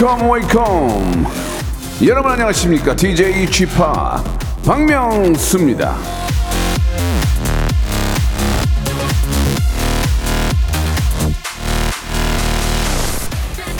[0.00, 1.26] Welcome welcome
[2.06, 3.66] 여러분 안녕하십니까 DJ p
[4.64, 5.96] 박명수입니다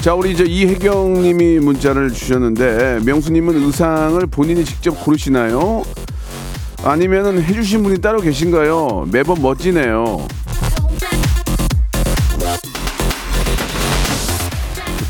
[0.00, 5.84] 자 우리 이제 이혜경 님이 문자를 주셨는데 명수님은 의상을 본인이 직접 고르시나요?
[6.82, 9.06] 아니면은 해주신 분이 따로 계신가요?
[9.12, 10.26] 매번 멋지네요.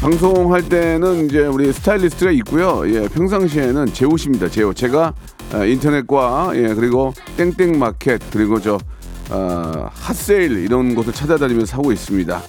[0.08, 2.82] 방송할 때는 이제 우리 스타일리스트가 있고요.
[2.86, 4.48] 예, 평상시에는 제옷입니다.
[4.48, 4.74] 제옷.
[4.74, 5.12] 제가
[5.52, 8.78] 어, 인터넷과 예, 그리고 땡땡 마켓 그리고 저
[9.28, 12.40] 어, 핫세일 이런 곳을 찾아다니면서 사고 있습니다.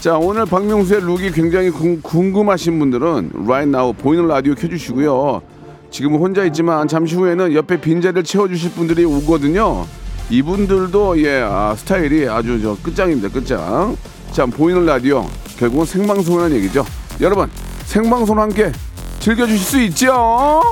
[0.00, 5.42] 자, 오늘 박명수의 룩이 굉장히 궁, 궁금하신 분들은 right now 보이는 라디오 켜 주시고요.
[5.92, 9.86] 지금은 혼자 있지만 잠시 후에는 옆에 빈자리를 채워 주실 분들이 오거든요.
[10.28, 13.96] 이분들도 예 아, 스타일이 아주 저 끝장입니다 끝장.
[14.32, 15.24] 자 보이는 라디오
[15.58, 16.84] 결국은 생방송이라는 얘기죠.
[17.20, 17.48] 여러분
[17.84, 18.72] 생방송 함께
[19.20, 20.62] 즐겨주실 수 있죠.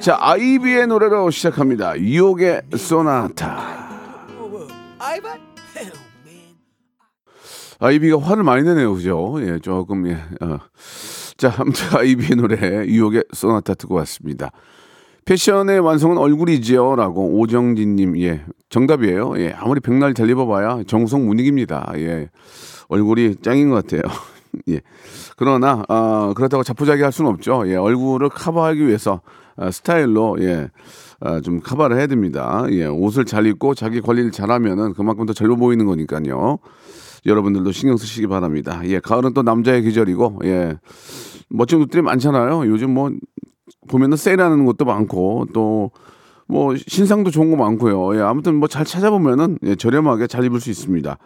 [0.00, 1.98] 자 아이비의 노래로 시작합니다.
[1.98, 3.88] 유혹의 소나타.
[7.80, 9.36] 아이비가 화를 많이 내네요, 그죠?
[9.40, 10.14] 예, 조금 예.
[10.40, 10.58] 어.
[11.36, 14.50] 자, 아무튼 아이비의 노래 유혹의 소나타 듣고 왔습니다.
[15.24, 19.34] 패션의 완성은 얼굴이지요라고 오정진님 예 정답이에요.
[19.38, 21.90] 예 아무리 백날 잘 입어봐야 정성 못 이깁니다.
[21.96, 22.28] 예
[22.88, 24.02] 얼굴이 짱인 것 같아요.
[24.68, 24.80] 예
[25.36, 27.64] 그러나 어, 그렇다고 자포자기 할 수는 없죠.
[27.66, 29.20] 예 얼굴을 커버하기 위해서
[29.56, 30.70] 어, 스타일로 예.
[31.20, 32.64] 어, 좀 커버를 해야 됩니다.
[32.70, 36.58] 예, 옷을 잘 입고 자기 관리를 잘하면은 그만큼 더 젊어 보이는 거니까요.
[37.26, 38.80] 여러분들도 신경 쓰시기 바랍니다.
[38.84, 40.78] 예, 가을은 또 남자의 계절이고, 예,
[41.48, 42.66] 멋진 옷들이 많잖아요.
[42.66, 43.10] 요즘 뭐
[43.88, 45.90] 보면은 세일하는 것도 많고 또
[46.48, 48.16] 뭐 신상도 좋은 거 많고요.
[48.16, 51.18] 예, 아무튼 뭐 잘 찾아보면은 예, 저렴하게 잘 입을 수 있습니다.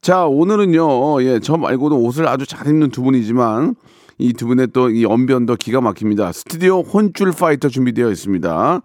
[0.00, 1.22] 자, 오늘은요.
[1.22, 3.74] 예, 저 말고도 옷을 아주 잘 입는 두 분이지만
[4.18, 6.32] 이 두 분의 또 이 언변도 기가 막힙니다.
[6.32, 8.80] 스튜디오 혼줄 파이터 준비되어 있습니다.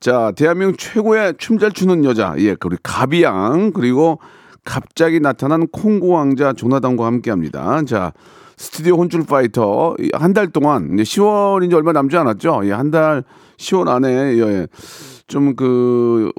[0.00, 4.18] 자, 대한민국 최고의 춤 잘 추는 여자, 예, 그리고 가비양, 그리고
[4.64, 7.80] 갑자기 나타난 콩고 왕자 조나단과 함께 합니다.
[7.86, 8.12] 자,
[8.56, 12.62] 스튜디오 혼줄 파이터 한 달 동안 이제 10월인지 얼마 남지 않았죠?
[12.64, 13.24] 예, 한 달
[13.56, 14.08] 10월 안에
[14.38, 14.66] 예,
[15.26, 16.30] 좀 그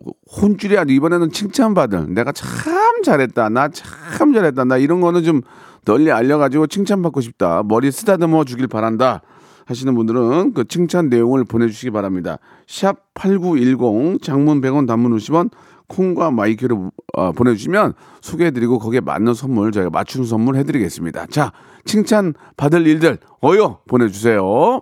[0.42, 3.50] 혼줄이 아니고 이번에는 칭찬받을 내가 참 잘했다.
[3.50, 4.64] 나 참 잘했다.
[4.66, 5.42] 나 이런 거는 좀
[5.86, 7.64] 널리 알려가지고 칭찬받고 싶다.
[7.64, 9.22] 머리 쓰다듬어 주길 바란다.
[9.66, 12.38] 하시는 분들은 그 칭찬 내용을 보내주시기 바랍니다.
[12.68, 15.50] 샵 8910 장문 100원 단문 50원
[15.88, 16.78] 콩과 마이크를
[17.14, 21.28] 어, 보내주시면 소개해드리고 거기에 맞는 선물 저희가 맞춤 선물 해드리겠습니다.
[21.28, 21.52] 자
[21.84, 24.82] 칭찬 받을 일들 어여 보내주세요.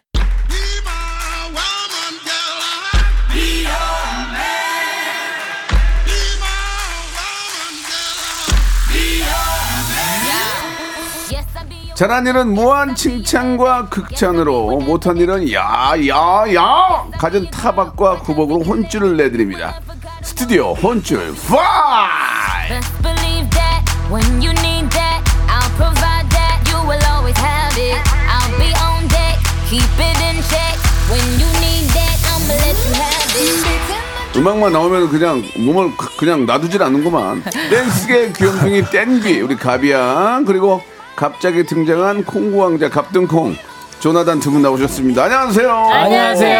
[12.01, 19.79] 잘한 일은 무한 칭찬과 극찬으로 못한 일은 야야야 가진 타박과 구복으로 혼쭐을 내드립니다.
[20.23, 22.81] 스튜디오 혼쭐 파이.
[34.37, 37.43] 음악만 나오면 그냥 몸을 그- 그냥 놔두질 않는구만.
[37.69, 40.81] 댄스계 귀염둥이 댄비 우리 가비양 그리고
[41.21, 43.53] 갑자기 등장한 콩고 왕자 갑등콩
[44.01, 45.23] 조나단 두 분 나오셨습니다.
[45.25, 45.69] 안녕하세요.
[45.71, 46.59] 안녕하세요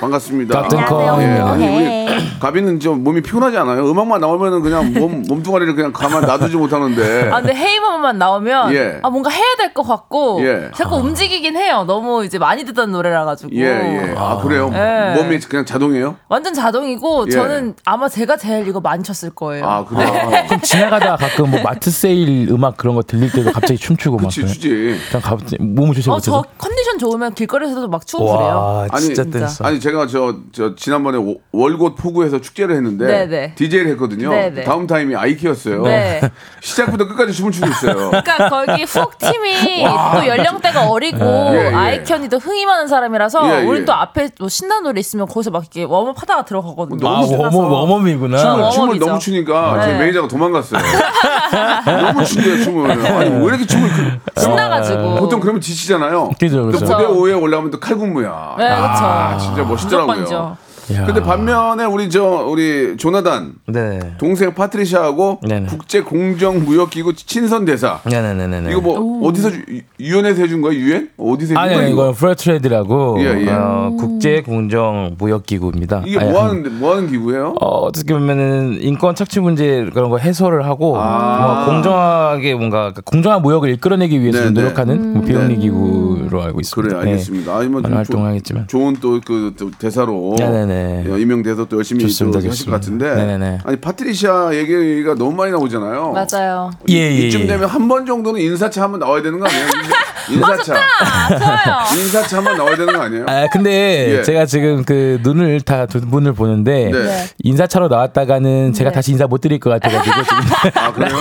[0.00, 0.60] 반갑습니다.
[0.62, 1.22] 갑등콩.
[1.22, 2.06] 예, 아니 우리
[2.38, 3.90] 가비는 좀 몸이 피곤하지 않아요?
[3.90, 7.30] 음악만 나오면은 그냥 몸 몸뚱아리를 그냥 가만 놔두지 못하는데.
[7.32, 9.00] 아, 근데 헤이버만 나오면 예.
[9.02, 10.70] 아 뭔가 해야 될 것 같고 예.
[10.74, 11.84] 자꾸 움직이긴 해요.
[11.86, 13.50] 너무 이제 많이 듣던 노래라 가지고.
[13.56, 14.14] 예, 예.
[14.16, 14.70] 아, 그래요?
[14.74, 15.14] 예.
[15.16, 16.16] 몸이 그냥 자동이에요?
[16.28, 17.30] 완전 자동이고 예.
[17.30, 19.66] 저는 아마 제가 제일 이거 많이 쳤을 거예요.
[19.66, 20.12] 아, 그래요?
[20.46, 24.42] 그럼 지나가다가 가끔 뭐 마트 세일 음악 그런 거 들릴 때도 갑자기 춤추고 막 그치,
[24.42, 24.52] 그래.
[24.52, 24.68] 추지.
[25.10, 28.36] 그냥 갑자기 몸을 어, 못해서 저 컨디션 좋으면 길거리에서도 막춤 부려요.
[28.36, 29.24] 와, 아니, 진짜.
[29.24, 29.62] 댄스.
[29.62, 33.54] 아니 제가 저, 저 지난번에 오- 월곶 포구에서 축제를 했는데 네네.
[33.54, 34.30] DJ를 했거든요.
[34.30, 34.64] 네네.
[34.64, 35.82] 다음 타임이 아이키였어요.
[35.82, 36.20] 네.
[36.60, 38.10] 시작부터 끝까지 춤을 추고 있어요.
[38.10, 39.84] 그러니까 거기 훅 팀이
[40.14, 41.74] 또 연령대가 어리고 예, 예.
[41.74, 43.64] 아이키도 흥이 많은 사람이라서 예, 예.
[43.64, 47.08] 우리 또 앞에 뭐 신나는 노래 있으면 거기서 막 이렇게 warm up 하다가 들어가거든요.
[47.08, 47.56] 아, 신나서.
[47.56, 48.36] 워머, 워머이구나.
[48.36, 48.98] 춤을, 아, 춤을.
[48.98, 49.98] 너무 추니까 제 네.
[49.98, 50.80] 매니저가 도망갔어요.
[51.84, 52.90] 너무 추네요 춤을.
[52.90, 55.14] 아니 왜 이렇게 춤을 그, 신나가지고.
[55.16, 56.15] 보통 그러면 지치잖아요.
[56.38, 56.84] 그죠, 또 그죠.
[56.86, 58.54] 무대 오에 올라오면 또 칼군무야.
[58.58, 59.04] 네, 그렇죠.
[59.04, 60.56] 아, 진짜 멋있더라고요.
[61.04, 63.98] 근데 반면에 우리 저 우리 조나단 네.
[64.18, 65.66] 동생 파트리샤하고 네네.
[65.66, 67.98] 국제 공정 무역 기구 친선 대사.
[68.04, 68.70] 네네네네.
[68.70, 70.74] 이거 뭐 어디서 주- 유- 유엔에서 해준 거야?
[70.74, 71.08] 유엔?
[71.16, 71.82] 어디서 해준 아니, 거야?
[71.82, 72.02] 아니, 이거?
[72.04, 73.50] 이건 fair trade라고 예, 예.
[73.50, 76.02] 어, 국제 공정 무역 기구입니다.
[76.06, 77.56] 이게 뭐 하는 뭐 하는 기구예요?
[77.60, 81.64] 어, 어떻게 보면은 인권 착취 문제 그런 거 해소를 하고 아.
[81.66, 84.50] 공정하게 뭔가 공정한 무역을 이끌어내기 위해서 네, 네.
[84.52, 86.05] 노력하는 뭐 비영리 기구
[86.36, 86.96] 로 알고 있습니다.
[86.98, 87.56] 그래 알겠습니다.
[87.56, 88.66] 아니면 많은 활동하겠지만.
[88.68, 91.04] 좋은 또 그 대사로 네네네.
[91.08, 92.72] 예, 임명돼서 또 열심히 또 좋습니다, 하실 것.
[92.72, 93.58] 같은데 네네네.
[93.64, 96.12] 아니 파트리샤 얘기가 너무 많이 나오잖아요.
[96.12, 96.70] 맞아요.
[96.88, 97.46] 예, 예, 이쯤 예.
[97.46, 99.64] 되면 한 번 정도는 인사차 한번 나와야 되는 거 아니에요?
[100.30, 100.74] 인사차.
[101.38, 101.76] 좋아요.
[101.96, 103.24] 인사차 한번 나와야 되는 거 아니에요?
[103.28, 104.22] 아 근데 예.
[104.22, 107.02] 제가 지금 그 눈을 다 두 분을 보는데 네.
[107.04, 107.24] 네.
[107.44, 110.36] 인사차로 나왔다가는 제가 다시 인사 못 드릴 것 같아가지고 지금
[110.82, 111.16] 아 그래요?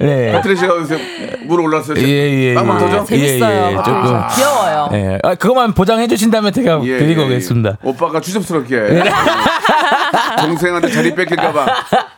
[0.00, 0.32] 네.
[0.32, 0.98] 파트리샤가 요새
[1.46, 1.96] 물 올랐어요.
[1.98, 3.00] 예예 터져?
[3.00, 3.44] 아, 재밌어요.
[3.44, 3.76] 예, 예.
[3.76, 3.92] 조금.
[4.34, 4.88] 귀여워요.
[4.92, 5.18] 예.
[5.22, 7.30] 아, 그것만 보장해 주신다면 제가 예, 드리고 예, 예.
[7.30, 7.76] 오겠습니다.
[7.82, 9.02] 오빠가 추접스럽게
[10.40, 11.66] 동생한테 자리 뺏길까봐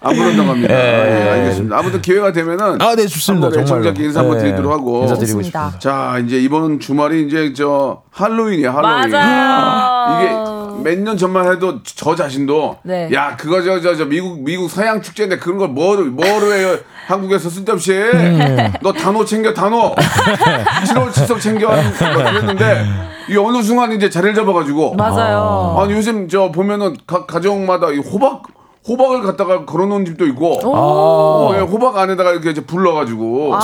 [0.01, 0.75] 안 그런다고 합니다.
[0.75, 1.77] 예, 알겠습니다.
[1.79, 3.49] 아무튼 기회가 되면은 아, 네, 좋습니다.
[3.61, 5.43] 애청자께 인사 한번 예, 드리도록 하고 인사드리고.
[5.43, 5.73] 싶습니다.
[5.79, 10.21] 자 이제 이번 주말이 이제 저 할로윈이에요 할로윈 맞아요.
[10.23, 13.09] 이게 몇 년 전만 해도 저 자신도 네.
[13.13, 16.77] 야 그거 저 저 저 미국 미국 서양 축제인데 그런 걸 뭐로 뭐로 해요
[17.07, 18.73] 한국에서 쓸데없이 음.
[18.83, 22.85] 너 단호 챙겨 단호 7월 칠석 챙겨 막 그랬는데
[23.29, 25.77] 이 어느 순간 이제 자리를 잡아가지고 맞아요.
[25.81, 28.43] 아니 요즘 저 보면은 각 가정마다 이 호박
[28.89, 33.55] 호박을 갖다가 걸어놓은 집도 있고 어, 예, 호박 안에다가 이렇게 이제 불러가지고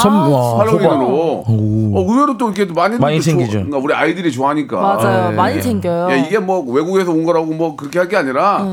[0.61, 3.67] 할로윈으로 어, 의외로 또 이렇게 많이 많이 챙기죠.
[3.83, 5.33] 우리 아이들이 좋아하니까 맞아요.
[5.33, 5.61] 예, 많이 예.
[5.61, 6.11] 챙겨요.
[6.11, 8.65] 야, 이게 뭐 외국에서 온 거라고 뭐 그렇게 할 게 아니라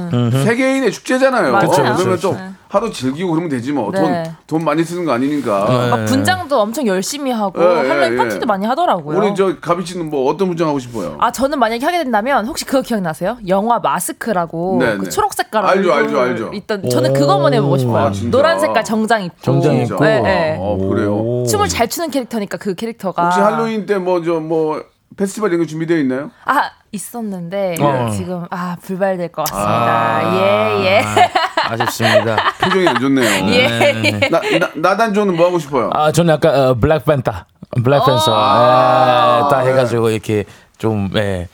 [0.45, 1.51] 세계인의 축제잖아요.
[1.51, 1.95] 맞아요.
[1.97, 2.37] 그러면 또
[2.75, 3.89] 하루 즐기고 그러면 되지 뭐.
[3.91, 4.31] 돈, 네.
[4.47, 5.89] 돈 많이 쓰는 거 아니니까.
[5.91, 8.17] 막 분장도 엄청 열심히 하고 예, 예, 할로윈 예.
[8.17, 9.17] 파티도 많이 하더라고요.
[9.17, 11.17] 우리 저 가비 씨는 뭐 어떤 분장 하고 싶어요?
[11.19, 13.37] 아 저는 만약에 하게 된다면 혹시 그거 기억나세요?
[13.47, 15.09] 영화 마스크라고 네, 그 네.
[15.09, 16.51] 초록 색깔 알죠, 알죠, 알죠.
[16.53, 18.07] 있던 저는 그거만 해보고 싶어요.
[18.07, 18.11] 아?
[18.29, 19.75] 노란 색깔 정장 입고 정장?
[19.77, 20.03] 입고.
[20.03, 20.57] 네, 네.
[20.59, 21.45] 어, 그래요.
[21.47, 24.83] 춤을 잘 추는 캐릭터니까 그 캐릭터가 혹시 할로윈 때 뭐저뭐
[25.15, 26.31] 페스티벌 이런 거 준비되어 있나요?
[26.43, 28.09] 아 있었는데 어.
[28.11, 30.35] 지금 아 불발될 것 같습니다.
[30.35, 31.01] 예예
[31.69, 32.37] 아쉽습니다.
[32.61, 33.47] 표정이 안 좋네요.
[33.53, 34.19] 예.
[34.29, 35.89] 나, 나, 나단조는 뭐 하고 싶어요?
[35.93, 37.45] 아 저는 약간 어, 블랙팬타,
[37.83, 40.45] 블랙팬서 예, 딱 해가지고 이렇게
[40.77, 41.47] 좀 예,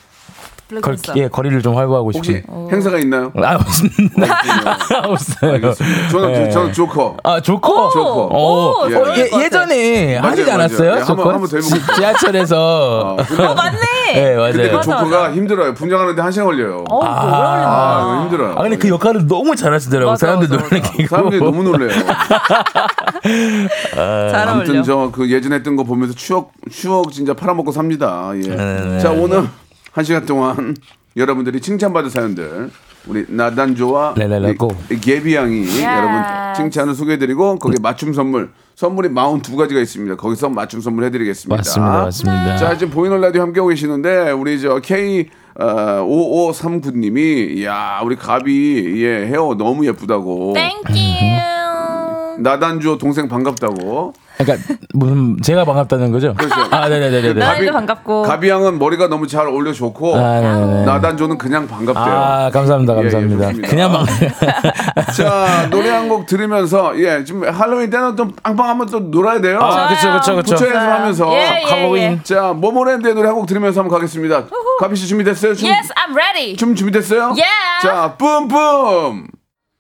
[0.79, 0.95] 걸.
[1.18, 2.44] 예, 거리를 좀 활보하고 싶은.
[2.71, 3.31] 행사가 있나요?
[3.44, 4.38] 아 없습니다.
[5.03, 5.51] 없어요.
[5.53, 6.07] 알겠습니다.
[6.09, 6.50] 저는 예.
[6.50, 7.18] 저는 조커.
[7.23, 7.89] 아 조커.
[7.89, 8.29] 조커.
[8.31, 8.95] 어, 예.
[8.95, 10.53] 어, 예, 예 전에 맞아요, 하지 맞아요.
[10.56, 10.89] 않았어요?
[10.91, 11.29] 예, 한번- 조커?
[11.31, 13.18] 한번 더 해보고 지- 지하철에서.
[13.27, 13.79] 근데, 어 맞네.
[14.13, 14.75] 네 근데 그 맞아요.
[14.77, 15.33] 맞아, 조커가 맞아.
[15.33, 15.73] 힘들어요.
[15.73, 16.83] 분장하는데 한 시간 걸려요.
[16.89, 17.09] 어, 아.
[17.12, 18.51] 아, 이거 힘들어요.
[18.57, 20.15] 아 근데 그 역할을 너무 잘하시더라고.
[20.15, 20.47] 사람들.
[20.50, 21.07] 놀래키고.
[21.07, 21.89] 사람들이 너무 놀래요.
[24.31, 24.83] 잘 아무튼.
[24.83, 28.31] 저 그 예전에 했던 거 보면서 추억 추억 진짜 팔아먹고 삽니다.
[28.35, 29.00] 예.
[29.00, 29.47] 자 오늘
[29.92, 30.76] 한 시간 동안
[31.18, 32.69] 여러분들이 칭찬받을 사연들
[33.07, 34.69] 우리 나단조와 랄랄라고.
[34.92, 36.21] 이- 이 개비 양이 여러분
[36.56, 40.16] 칭찬을 소개해드리고 거기에 맞춤 선물 선물이 42가지가 있습니다.
[40.16, 41.56] 거기서 맞춤 선물 해드리겠습니다.
[41.57, 42.57] 맞습니다, 맞습니다.
[42.57, 45.30] 자 지금 보이는 라디오 함께하고 계시는데 우리 저 K
[45.60, 45.66] 어,
[46.07, 50.94] 5539님이 야 우리 가비 예 헤어 너무 예쁘다고 thank you.
[52.40, 56.33] 나단조 동생 반갑다고 그러니까 무슨 제가 반갑다는 거죠?
[56.36, 56.56] 그렇죠.
[56.71, 57.33] 아 네네네네.
[57.33, 58.24] 나도 반갑고.
[58.24, 60.86] 가비 양은 머리가 너무 잘 어울려 좋고 아, 네네네.
[60.86, 62.04] 나단조는 그냥 반갑대요.
[62.16, 63.45] 아 감사합니다, 예, 예, 감사합니다.
[63.48, 63.69] 좋습니다.
[63.69, 64.06] 그냥 막
[65.16, 69.60] 자 노래 한 곡 들으면서 예 지금 할로윈 때는 좀 빵빵 한번 또 놀아야 돼요.
[69.62, 70.56] 아 그렇죠, 그렇죠, 그렇죠.
[70.56, 72.02] 부처 연습하면서 예, 예, 할로윈.
[72.04, 72.19] 예.
[72.24, 74.44] 자 모모랜드의 노래 한 곡 들으면서 한번 가겠습니다.
[74.80, 75.56] 가비 씨 준비됐어요?
[75.56, 76.56] 춤, Yes, I'm ready.
[76.57, 77.21] 춤 준비됐어요?
[77.38, 77.45] Yeah.
[77.81, 79.28] 자 뿜뿜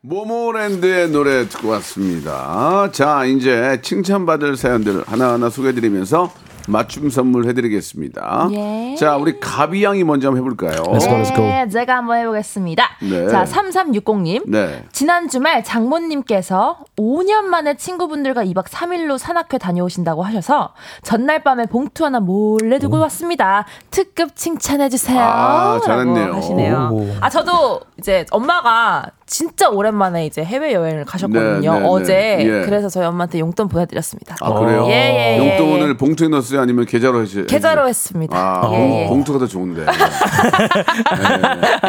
[0.03, 2.89] 모모랜드의 노래 듣고 왔습니다.
[2.91, 6.33] 자 이제 칭찬받을 사연들 하나하나 소개해드리면서
[6.67, 8.49] 맞춤 선물 해드리겠습니다.
[8.51, 8.95] 예.
[8.97, 10.83] 자 우리 가비 양이 먼저 한번 해볼까요?
[10.83, 11.43] Let's go, let's go.
[11.43, 12.83] 네, 제가 한번 해보겠습니다.
[13.01, 13.27] 네.
[13.29, 14.43] 자, 3360님.
[14.49, 14.83] 네.
[14.91, 22.19] 지난 주말 장모님께서 5년 만에 친구분들과 2박 3일로 산악회 다녀오신다고 하셔서 전날 밤에 봉투 하나
[22.19, 23.65] 몰래 두고 왔습니다.
[23.89, 25.19] 특급 칭찬해주세요.
[25.19, 26.33] 아, 잘했네요.
[26.33, 26.89] 하시네요.
[26.91, 27.07] 오.
[27.21, 31.73] 아, 저도 이제 엄마가 진짜 오랜만에 이제 해외 여행을 가셨거든요.
[31.73, 32.13] 네, 네, 어제.
[32.13, 32.45] 네.
[32.45, 32.65] 예.
[32.65, 34.35] 그래서 저희 엄마한테 용돈 보내드렸습니다.
[34.41, 34.85] 아 그래요?
[34.87, 35.93] 예, 예, 예, 용돈을 예.
[35.97, 36.50] 봉투에 넣었어요?
[36.51, 36.61] 했어요?
[36.61, 37.45] 아니면 계좌로 했어요?
[37.47, 38.37] 계좌로 했습니다.
[38.37, 39.07] 아, 예, 봉- 예.
[39.07, 39.85] 봉투가 더 좋은데.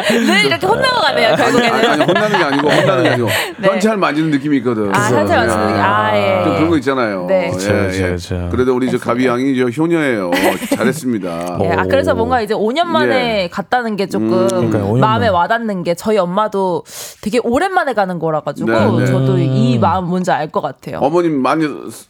[0.09, 1.73] 늘 이렇게 혼나고 가네요, 아니, 결국에는.
[1.75, 3.27] 아니, 아니, 혼나는 게 아니고 혼나는 게 아니고
[3.57, 3.67] 네.
[3.69, 4.93] 현찰 만지는 느낌이 있거든.
[4.95, 5.81] 아, 현찰 만지는 느낌.
[5.81, 6.57] 아, 예, 좀 예.
[6.57, 7.25] 그런 거 있잖아요.
[7.27, 7.47] 네.
[7.47, 7.87] 예, 그쵸, 예.
[7.87, 8.49] 그쵸, 그쵸.
[8.51, 10.31] 그래도 우리 저 가비 양이 저 효녀예요.
[10.75, 11.57] 잘했습니다.
[11.63, 13.47] 예, 아, 그래서 뭔가 이제 5년 만에 예.
[13.49, 14.47] 갔다는 게 조금 음.
[14.47, 15.27] 그러니까요, 5년 마음에.
[15.27, 16.83] 와닿는 게 저희 엄마도
[17.21, 19.05] 되게 오랜만에 가는 거라 가지고 네, 네.
[19.05, 20.99] 저도 이 마음 뭔지 알 것 같아요.
[20.99, 21.65] 어머님 많이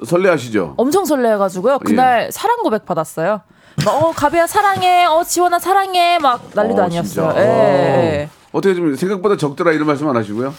[0.06, 0.74] 설레하시죠?
[0.76, 1.80] 엄청 설레가지고요.
[1.80, 3.42] 그날 사랑 고백 받았어요.
[3.86, 7.34] 막, 어 가비야 사랑해, 어 지원아 사랑해, 막 난리도 어, 아니었어요.
[7.38, 8.58] 예, 어.
[8.58, 8.58] 예.
[8.58, 10.54] 어떻게 좀 생각보다 적더라 이런 말씀 안 하시고요?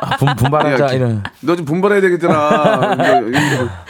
[0.00, 1.22] 아, 분, 분발하자 야, 이런.
[1.40, 2.94] 너 좀 분발해야 되겠더라.
[2.94, 3.38] 이거, 이거,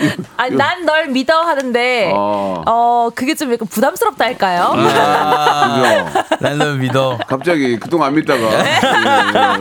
[0.01, 0.23] 이거.
[0.37, 2.63] 아니 난널 믿어 하는데 어.
[2.67, 4.73] 어 그게 좀 약간 부담스럽다 할까요?
[4.75, 6.39] 아, 그죠?
[6.41, 7.19] 나는 믿어.
[7.27, 8.65] 갑자기 그동안 안 믿다가 예, 예,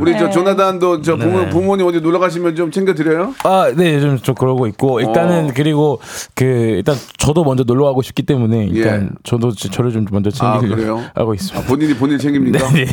[0.00, 1.48] 우리 저 조나단도 저 부모, 네.
[1.48, 3.34] 부모님 어디 놀러 가시면 좀 챙겨 드려요?
[3.44, 5.52] 아, 네, 요즘 좀 그러고 있고 일단은 어.
[5.54, 6.00] 그리고
[6.34, 9.08] 그 일단 저도 먼저 놀러 가고 싶기 때문에 일단 예.
[9.24, 11.04] 저도 지- 저를 좀 먼저 아 챙기 려고 그래요?
[11.14, 11.66] 하고 아, 있습니다.
[11.68, 12.58] 본인이 본인 챙깁니까?
[12.72, 12.86] 네,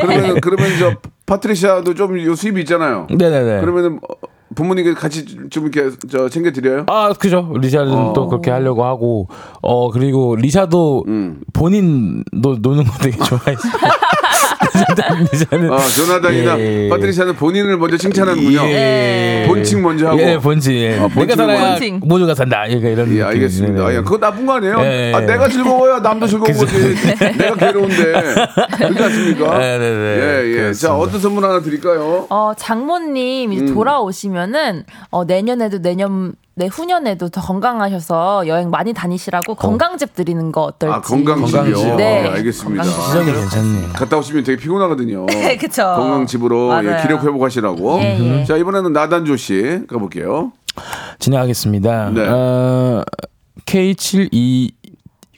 [0.00, 0.94] 그러면 그러면 저
[1.26, 3.06] 파트리샤도 좀 요 수입이 있잖아요.
[3.10, 3.60] 네, 네, 네.
[3.60, 4.14] 그러면은 어,
[4.54, 6.84] 부모님께 같이 좀 이렇게 저 챙겨 드려요?
[6.88, 7.52] 아, 그죠.
[7.60, 8.12] 리샤는 어.
[8.14, 9.28] 또 그렇게 하려고 하고,
[9.60, 11.40] 어, 그리고 리샤도 음.
[11.52, 13.68] 본인 노, 노는 거 되게 좋아해서.
[15.70, 16.88] 아, 조나단이나 예.
[16.88, 18.60] 파트리샤는 본인을 먼저 칭찬하는군요.
[18.68, 19.44] 예.
[19.48, 20.20] 본칭 먼저 하고.
[20.20, 20.74] 예, 본칭.
[20.74, 20.98] 예.
[20.98, 22.00] 아, 본칭 내가 살아야 본칭.
[22.04, 22.64] 모두가 산다.
[22.66, 23.06] 그러니까 이런.
[23.08, 23.24] 예, 느낌.
[23.26, 23.78] 알겠습니다.
[23.78, 23.96] 네, 아, 네.
[23.96, 24.76] 야, 그거 나쁜 거 아니에요?
[24.80, 25.26] 예, 아, 예.
[25.26, 26.94] 내가 즐거워야 남도 즐거운 거지.
[27.38, 28.12] 내가 괴로운데.
[28.76, 29.58] 그렇지 않습니까?
[29.58, 30.16] 네, 네, 네.
[30.16, 30.54] 예, 예.
[30.56, 30.96] 자, 그렇습니다.
[30.96, 32.26] 어떤 선물 하나 드릴까요?
[32.30, 33.52] 어, 장모님 음.
[33.52, 40.92] 이제 돌아오시면은 어, 내년에도 내년 내후년에도 더 건강하셔서 여행 많이 다니시라고 건강즙 드리는 거 어떨지.
[40.94, 41.62] 아, 건강집이요?
[41.62, 41.96] 건강집.
[41.96, 42.22] 네.
[42.22, 42.82] 네, 알겠습니다.
[42.82, 43.88] 시작이 괜찮네요.
[43.92, 45.26] 갔다 오시면 되게 피곤하거든요.
[45.28, 45.82] 네, 그쵸.
[45.82, 47.02] 건강집으로 예.
[47.02, 47.98] 기력 회복하시라고.
[48.00, 48.44] 예, 예.
[48.44, 50.52] 자, 이번에는 나단조 씨 가볼게요.
[51.18, 52.10] 진행하겠습니다.
[52.10, 52.26] 네.
[52.26, 53.04] 어,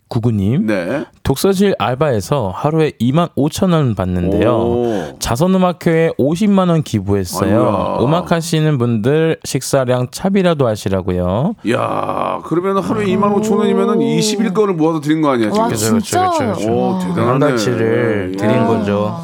[0.08, 0.62] K7299님.
[0.64, 1.04] 네.
[1.22, 4.50] 독서실 알바에서 하루에 2만 5천 원 받는데요.
[4.50, 5.16] 오.
[5.18, 7.68] 자선음악회에 50만 원 기부했어요.
[7.68, 7.98] 아이고야.
[8.00, 11.54] 음악 하시는 분들 식사량 차비라도 하시라고요.
[11.70, 15.62] 야 그러면 하루에 2만 5천 원이면은 20일 거를 모아서 드린 거 아니야, 지금?
[15.62, 16.30] 와, 그죠, 진짜.
[16.30, 16.72] 그죠, 그죠, 그죠.
[16.72, 17.26] 오, 대단하네.
[17.26, 18.36] 한 달치를 예.
[18.36, 19.20] 드린 거죠.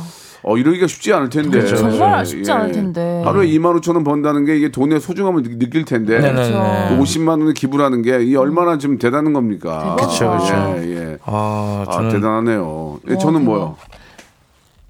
[0.46, 1.58] 어, 이러기가 쉽지 않을 텐데.
[1.58, 2.54] 그렇죠, 정말 예, 쉽지 예.
[2.54, 3.22] 않을 텐데.
[3.24, 6.18] 하루에 2만 5천 원 번다는 게 이게 돈의 소중함을 느- 느낄 텐데.
[6.20, 6.88] 네네네.
[6.90, 9.96] 또 50만 원을 기부라는 게 이게 얼마나 좀 대단한 겁니까?
[9.98, 10.54] 그쵸, 그쵸.
[10.78, 11.18] 예, 예.
[11.24, 13.00] 아, 아, 저는 대단하네요.
[13.08, 13.76] 예, 저는 뭐요?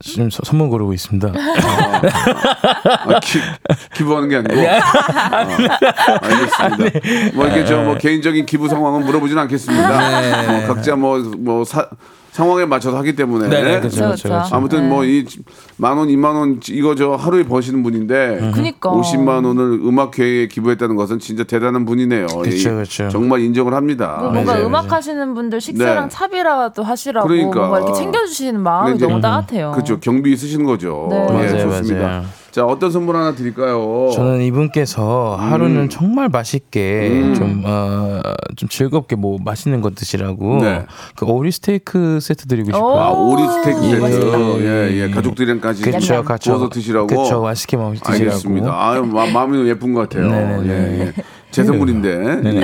[0.00, 1.28] 지금 서- 선물 고르고 있습니다.
[1.28, 3.38] 아, 기,
[3.94, 4.54] 기부하는 게 아니고.
[4.54, 4.68] 네.
[4.78, 7.00] 아, 알겠습니다.
[7.34, 10.50] 뭐 이게 저 뭐 개인적인 기부 상황은 물어보지는 않겠습니다.
[10.50, 11.64] 뭐 각자 뭐뭐
[12.34, 13.48] 상황에 맞춰서 하기 때문에.
[13.48, 14.04] 네, 네, 그렇죠, 그렇죠.
[14.06, 14.28] 그렇죠.
[14.28, 14.54] 그렇죠.
[14.56, 15.24] 아무튼 뭐 이
[15.76, 18.90] 만 원, 이만 원 이거 저 하루에 버시는 분인데 그니까.
[18.90, 22.26] 50만 원을 음악회에 기부했다는 것은 진짜 대단한 분이네요.
[22.46, 23.08] 이- 그쵸.
[23.08, 24.16] 정말 인정을 합니다.
[24.20, 24.96] 뭐 뭔가 맞아요, 음악 맞아요.
[24.96, 26.14] 하시는 분들 식사랑 네.
[26.14, 27.60] 차비라도 하시라고 그러니까.
[27.60, 29.70] 뭔가 이렇게 챙겨주시는 마음이 근데 이제 너무 따뜻해요.
[29.72, 30.00] 그렇죠.
[30.00, 31.06] 경비 있으신 거죠.
[31.10, 31.16] 네.
[31.28, 32.22] 예, 맞아요, 좋습니다.
[32.54, 34.12] 자, 어떤 선물 하나 드릴까요?
[34.14, 37.34] 저는 이분께서 하루는 정말 맛있게 음.
[37.34, 38.20] 좀, 어,
[38.54, 40.86] 좀 즐겁게 뭐 맛있는 거 드시라고 네.
[41.16, 43.00] 그 오리 스테이크 세트 드리고 싶어요.
[43.00, 44.00] 아, 오리 스테이크 오, 세트.
[44.00, 44.38] 맛있겠다.
[44.60, 45.10] 예, 예.
[45.10, 47.08] 가족들이랑까지 그쵸, 같이 구워서 드시라고.
[47.08, 48.12] 그쵸, 맛있게 먹 드시라고.
[48.12, 48.88] 알겠습니다.
[48.88, 50.30] 아유, 마, 마음이 예쁜 것 같아요.
[50.30, 50.68] 네네네.
[50.68, 51.12] 예, 예.
[51.54, 52.40] 제 선물인데.
[52.46, 52.60] 예.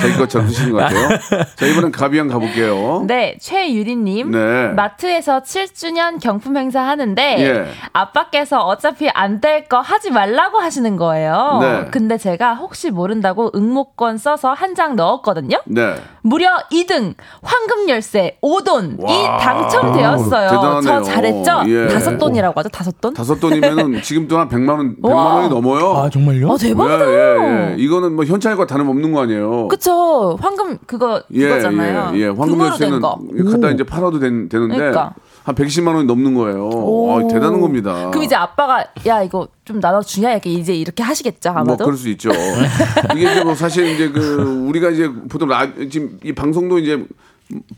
[0.00, 1.08] 저희 것처럼 드시는 것 같아요.
[1.56, 3.04] 자, 이번엔 가비양 가볼게요.
[3.08, 4.30] 네, 최유리님.
[4.30, 4.68] 네.
[4.68, 7.66] 마트에서 7주년 경품 행사 하는데 예.
[7.92, 11.58] 아빠께서 어차피 안 될 거 하지 말라고 하시는 거예요.
[11.60, 11.84] 네.
[11.90, 15.58] 근데 제가 혹시 모른다고 응모권 써서 한 장 넣었거든요.
[15.66, 15.94] 네.
[16.28, 19.38] 무려 2등 황금 열쇠 5돈이 와.
[19.38, 20.50] 당첨되었어요.
[20.50, 20.82] 대단하네요.
[20.82, 21.62] 저 잘했죠?
[21.66, 21.88] 예.
[21.88, 22.68] 다섯 돈이라고 하죠.
[22.68, 23.14] 다섯 돈?
[23.14, 25.34] 다섯 돈이면은 지금 또한 100만 원, 100만 와.
[25.36, 25.96] 원이 넘어요.
[25.96, 26.52] 아, 정말요?
[26.52, 27.08] 아 대박이다.
[27.08, 27.74] 예, 예, 예.
[27.78, 29.68] 이거는 뭐 현찰과 다름없는 거 아니에요.
[29.68, 30.36] 그쵸.
[30.40, 32.12] 황금 그거 예, 그거잖아요.
[32.14, 32.26] 예, 예.
[32.26, 33.00] 황금 금으로 열쇠는.
[33.00, 35.14] 갖다 이제 팔아도 된, 되는데 그러니까.
[35.48, 36.68] 한 110만 원이 넘는 거예요.
[36.68, 38.10] 아, 대단한 겁니다.
[38.10, 41.84] 그럼 이제 아빠가 야 이거 좀 나눠주냐 이렇게 이제 이렇게 하시겠죠 뭐 아마도.
[41.86, 42.28] 그럴 수 있죠.
[43.16, 47.02] 이게 이제 뭐 사실 이제 그 우리가 이제 보통 라, 지금 이 방송도 이제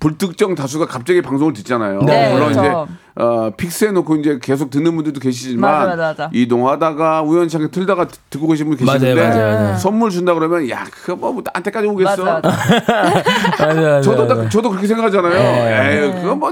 [0.00, 2.02] 불특정 다수가 갑자기 방송을 듣잖아요.
[2.02, 2.88] 네, 물론 그렇죠.
[2.88, 6.30] 이제 어, 픽스해 놓고 이제 계속 듣는 분들도 계시지만 맞아, 맞아, 맞아.
[6.32, 9.76] 이동하다가 우연찮게 틀다가 듣- 듣고 계신 분 계시는데.
[9.76, 12.24] 선물 준다 그러면 야 그거 뭐 나한테까지 오겠어.
[12.24, 12.50] 맞아, 맞아.
[13.60, 14.26] 맞아, 맞아, 저도.
[14.26, 15.32] 딱 저도 그렇게 생각하잖아요.
[15.34, 16.02] 네.
[16.06, 16.50] 에이 그거 뭐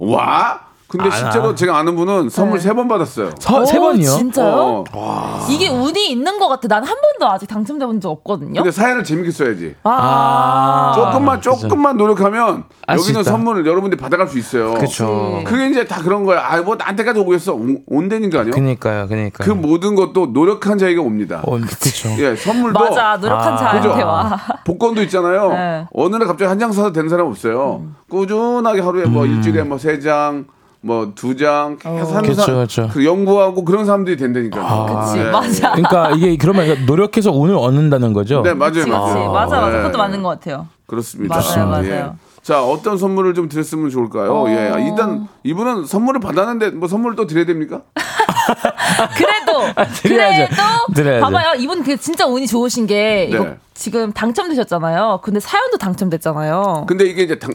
[0.00, 1.54] 와 근데 안 실제로 와.
[1.54, 2.64] 제가 아는 분은 선물 네.
[2.64, 3.30] 세번 받았어요.
[3.38, 4.10] 서- 세 오, 번이요?
[4.10, 4.84] 진짜요?
[4.92, 5.46] 어.
[5.48, 6.66] 이게 운이 있는 것 같아.
[6.68, 8.54] 난 한 번도 아직 당첨돼 본 적 없거든요.
[8.62, 9.74] 근데 사연을 재밌게 써야지.
[9.84, 11.54] 아, 조금만 그죠.
[11.56, 13.22] 조금만 노력하면 여기는.
[13.22, 14.74] 선물을 여러분들이 받아갈 수 있어요.
[14.74, 15.42] 그렇죠.
[15.44, 16.40] 그게 이제 다 그런 거야.
[16.44, 17.54] 아, 뭐 나한테까지 오겠어.
[17.54, 18.50] 온- 온다니까요.
[18.50, 19.44] 그니까요, 그니까.
[19.44, 21.42] 그 모든 것도 노력한 자에게 옵니다.
[21.44, 22.08] 어, 그쵸.
[22.18, 23.16] 예, 선물도 맞아.
[23.18, 24.06] 노력한 아, 자한테 그죠?
[24.06, 24.38] 와.
[24.64, 25.50] 복권도 있잖아요.
[25.52, 25.86] 네.
[25.92, 27.82] 어느 날 갑자기 한 장 사도 되는 사람 없어요.
[28.10, 29.30] 꾸준하게 하루에 뭐 음.
[29.36, 30.44] 일주일에 뭐 세 장,
[30.82, 32.88] 뭐 두장 계속 하는 그쵸, 사람, 그쵸.
[32.92, 34.86] 그 연구하고 그런 사람들이 된다니까요.
[34.86, 35.30] 그치, 네.
[35.30, 35.72] 맞아.
[35.72, 38.40] 그러니까 이게 그러면 노력해서 운을 얻는다는 거죠.
[38.42, 39.14] 네, 맞아요, 그치, 맞아요.
[39.14, 39.28] 그치.
[39.28, 39.70] 맞아, 맞아.
[39.70, 39.76] 네.
[39.78, 40.68] 그것도 맞는 것 같아요.
[40.86, 41.36] 그렇습니다.
[41.36, 41.84] 맞아요, 맞아요.
[41.86, 42.10] 예.
[42.42, 44.32] 자, 어떤 선물을 좀 드렸으면 좋을까요?
[44.32, 44.48] 어.
[44.48, 44.72] 예.
[44.88, 47.82] 일단 이분은 선물을 받았는데 뭐 선물을 또 드려야 됩니까?
[49.16, 50.46] 그래도 드려야죠.
[50.54, 51.24] 그래도 드려야죠.
[51.24, 51.54] 봐봐요.
[51.58, 53.56] 이분 그 진짜 운이 좋으신 게 이거 네.
[53.74, 55.20] 지금 당첨되셨잖아요.
[55.22, 56.84] 근데 사연도 당첨됐잖아요.
[56.88, 57.54] 근데 이게 이제 당-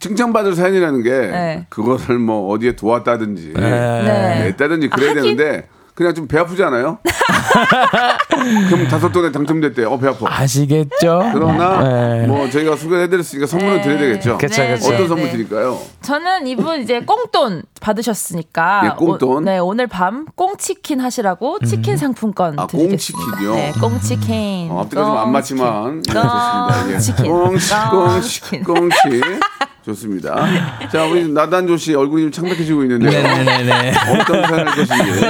[0.00, 1.66] 칭찬받을 사연이라는 게 네.
[1.68, 4.44] 그거를 뭐 어디에 도왔다든지 네.
[4.44, 6.98] 냈다든지 그래야 하긴- 되는데 그냥 좀 배 아프지 않아요?
[8.68, 9.84] 그럼 다섯 돈에 당첨됐대.
[9.84, 10.26] 어, 배 아파.
[10.28, 11.30] 아시겠죠?
[11.32, 12.26] 그러나 네.
[12.26, 13.82] 뭐 저희가 소개해드렸으니까 선물을 네.
[13.82, 14.38] 드려야 되겠죠.
[14.38, 14.86] 그쵸, 네, 그쵸.
[14.88, 15.32] 어떤 네, 선물 네.
[15.32, 15.78] 드릴까요?
[16.02, 19.36] 저는 이분 이제 꽁돈 받으셨으니까 예, 꽁돈.
[19.36, 23.24] 오, 네 오늘 밤 꽁치킨 하시라고 치킨 상품권 아, 드리겠습니다.
[23.30, 23.54] 꽁치킨이요?
[23.54, 24.70] 네, 꽁치킨.
[24.72, 26.88] 어, 앞뒤가 좀 안 맞지만 예.
[26.88, 26.92] 예.
[26.92, 27.26] 꽁치킨.
[27.30, 28.64] 꽁치, 꽁치, 꽁치킨.
[28.64, 28.98] 꽁치.
[29.84, 30.46] 좋습니다.
[30.90, 33.10] 자, 우리 나단조 씨 얼굴이 좀 창백해지고 있는데요.
[33.10, 33.92] 네네네네.
[34.20, 35.26] 어떤 사연일 것인지.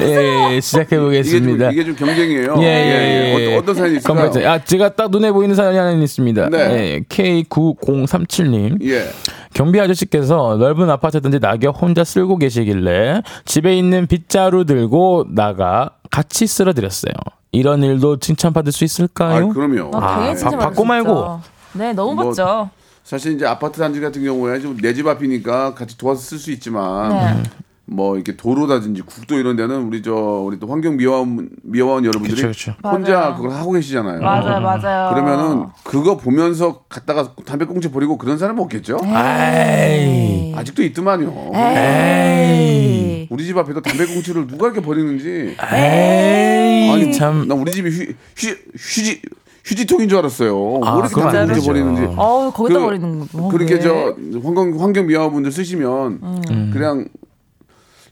[0.00, 1.70] 예, 시작해 이게 좀, 보겠습니다.
[1.70, 2.56] 이게 좀 경쟁이에요.
[2.60, 3.56] 예, 예, 예.
[3.56, 4.48] 어떤, 어떤 사연이 있을까요?
[4.48, 6.48] 아, 제가 딱 눈에 보이는 사연이 하나 있습니다.
[6.48, 6.58] 네.
[6.58, 8.82] 예, K9037님.
[8.86, 9.10] 예.
[9.52, 16.46] 경비 아저씨께서 넓은 아파트 든지 낙엽 혼자 쓸고 계시길래 집에 있는 빗자루 들고 나가 같이
[16.46, 17.12] 쓸어드렸어요.
[17.52, 19.48] 이런 일도 칭찬받을 수 아, 있을까요?
[19.50, 19.90] 그럼요.
[19.94, 21.40] 아, 당연히 아, 진짜 바- 수 말고.
[21.74, 22.68] 네, 너무 뭐, 멋져.
[23.04, 27.42] 사실 이제 아파트 단지 같은 경우에 좀내집 앞이니까 같이 도와서 쓸 수 있지만 네.
[27.86, 32.48] 뭐 이렇게 도로라든지 국도 이런 데는 우리 저 우리 또 환경 미화원 미화원 여러분들이 그쵸,
[32.48, 32.74] 그쵸.
[32.82, 33.34] 혼자 맞아요.
[33.36, 34.20] 그걸 하고 계시잖아요.
[34.22, 35.14] 맞아요, 맞아요.
[35.14, 38.98] 그러면은 그거 보면서 갔다가 담배 꽁초 버리고 그런 사람 없겠죠?
[39.04, 40.54] 에이.
[40.56, 41.52] 아직도 있더만요.
[41.54, 43.28] 에이.
[43.30, 46.90] 우리 집 앞에도 담배 꽁초를 누가 이렇게 버리는지 에이.
[46.90, 47.46] 아니 참.
[47.48, 49.20] 나 우리 집이 휴, 휴, 휴지
[49.64, 50.80] 휴지통인 줄 알았어요.
[50.84, 51.66] 아, 왜 이렇게 담배꽁초 아니죠.
[51.66, 52.14] 버리는지.
[52.16, 53.48] 어우, 거기다 그- 버리는 거.
[53.48, 53.80] 그렇게 왜?
[53.80, 56.70] 저 환경 환경 미화분들 쓰시면 음.
[56.72, 57.08] 그냥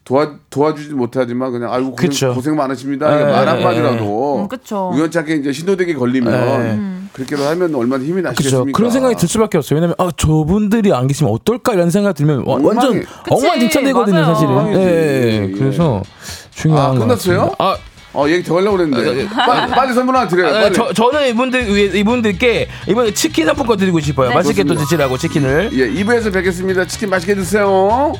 [0.04, 2.34] 도와 도와주지 못하지만 그냥 아이고 고생, 그쵸.
[2.34, 3.06] 고생 많으십니다.
[3.20, 4.90] 에, 말 에, 한마디라도 음, 그쵸.
[4.94, 7.08] 우연찮게 이제 신호대기 걸리면 에.
[7.12, 8.22] 그렇게도 하면 얼마나 힘이.
[8.22, 8.76] 나시겠습니까?
[8.76, 9.76] 그런 생각이 들 수밖에 없어요.
[9.76, 14.34] 왜냐면 아, 저분들이 안 계시면 어떨까 이런 생각 들면 와- 완전 엉망이- 엉망진창되거든요, 맞아요.
[14.34, 14.50] 사실은.
[14.56, 14.80] 엉망이지.
[14.80, 15.50] 예, 예.
[15.56, 16.02] 그래서
[16.50, 17.38] 중요한 아, 것 끝났어요?
[17.38, 17.56] 같습니다.
[17.64, 17.76] 아,
[18.14, 20.48] 어 얘기 더 하려고 그랬는데 빨리, 빨리 선물 하나 드려요.
[20.54, 20.74] 아, 빨리.
[20.74, 24.28] 저, 저는 이분들 위해 이분들께 이번에 치킨 상품권 드리고 싶어요.
[24.28, 24.34] 네.
[24.34, 24.84] 맛있게 또 좋습니다.
[24.84, 25.70] 드시라고 치킨을.
[25.72, 26.86] 예, 2부에서 뵙겠습니다.
[26.86, 28.12] 치킨 맛있게 드세요.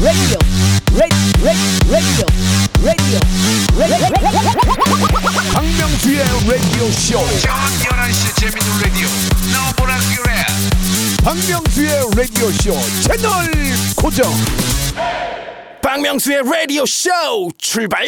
[0.00, 0.38] Radio
[0.94, 1.14] has
[1.88, 2.28] begun.
[5.52, 7.18] 박명수의 라디오 쇼.
[7.40, 9.08] 저녁 11시 재밌는 라디오.
[9.52, 10.30] 너보라 그래.
[11.24, 13.50] 박명수의 라디오 쇼 채널
[13.96, 14.30] 고정.
[15.82, 17.10] 박명수의 라디오 쇼
[17.58, 18.04] 출발!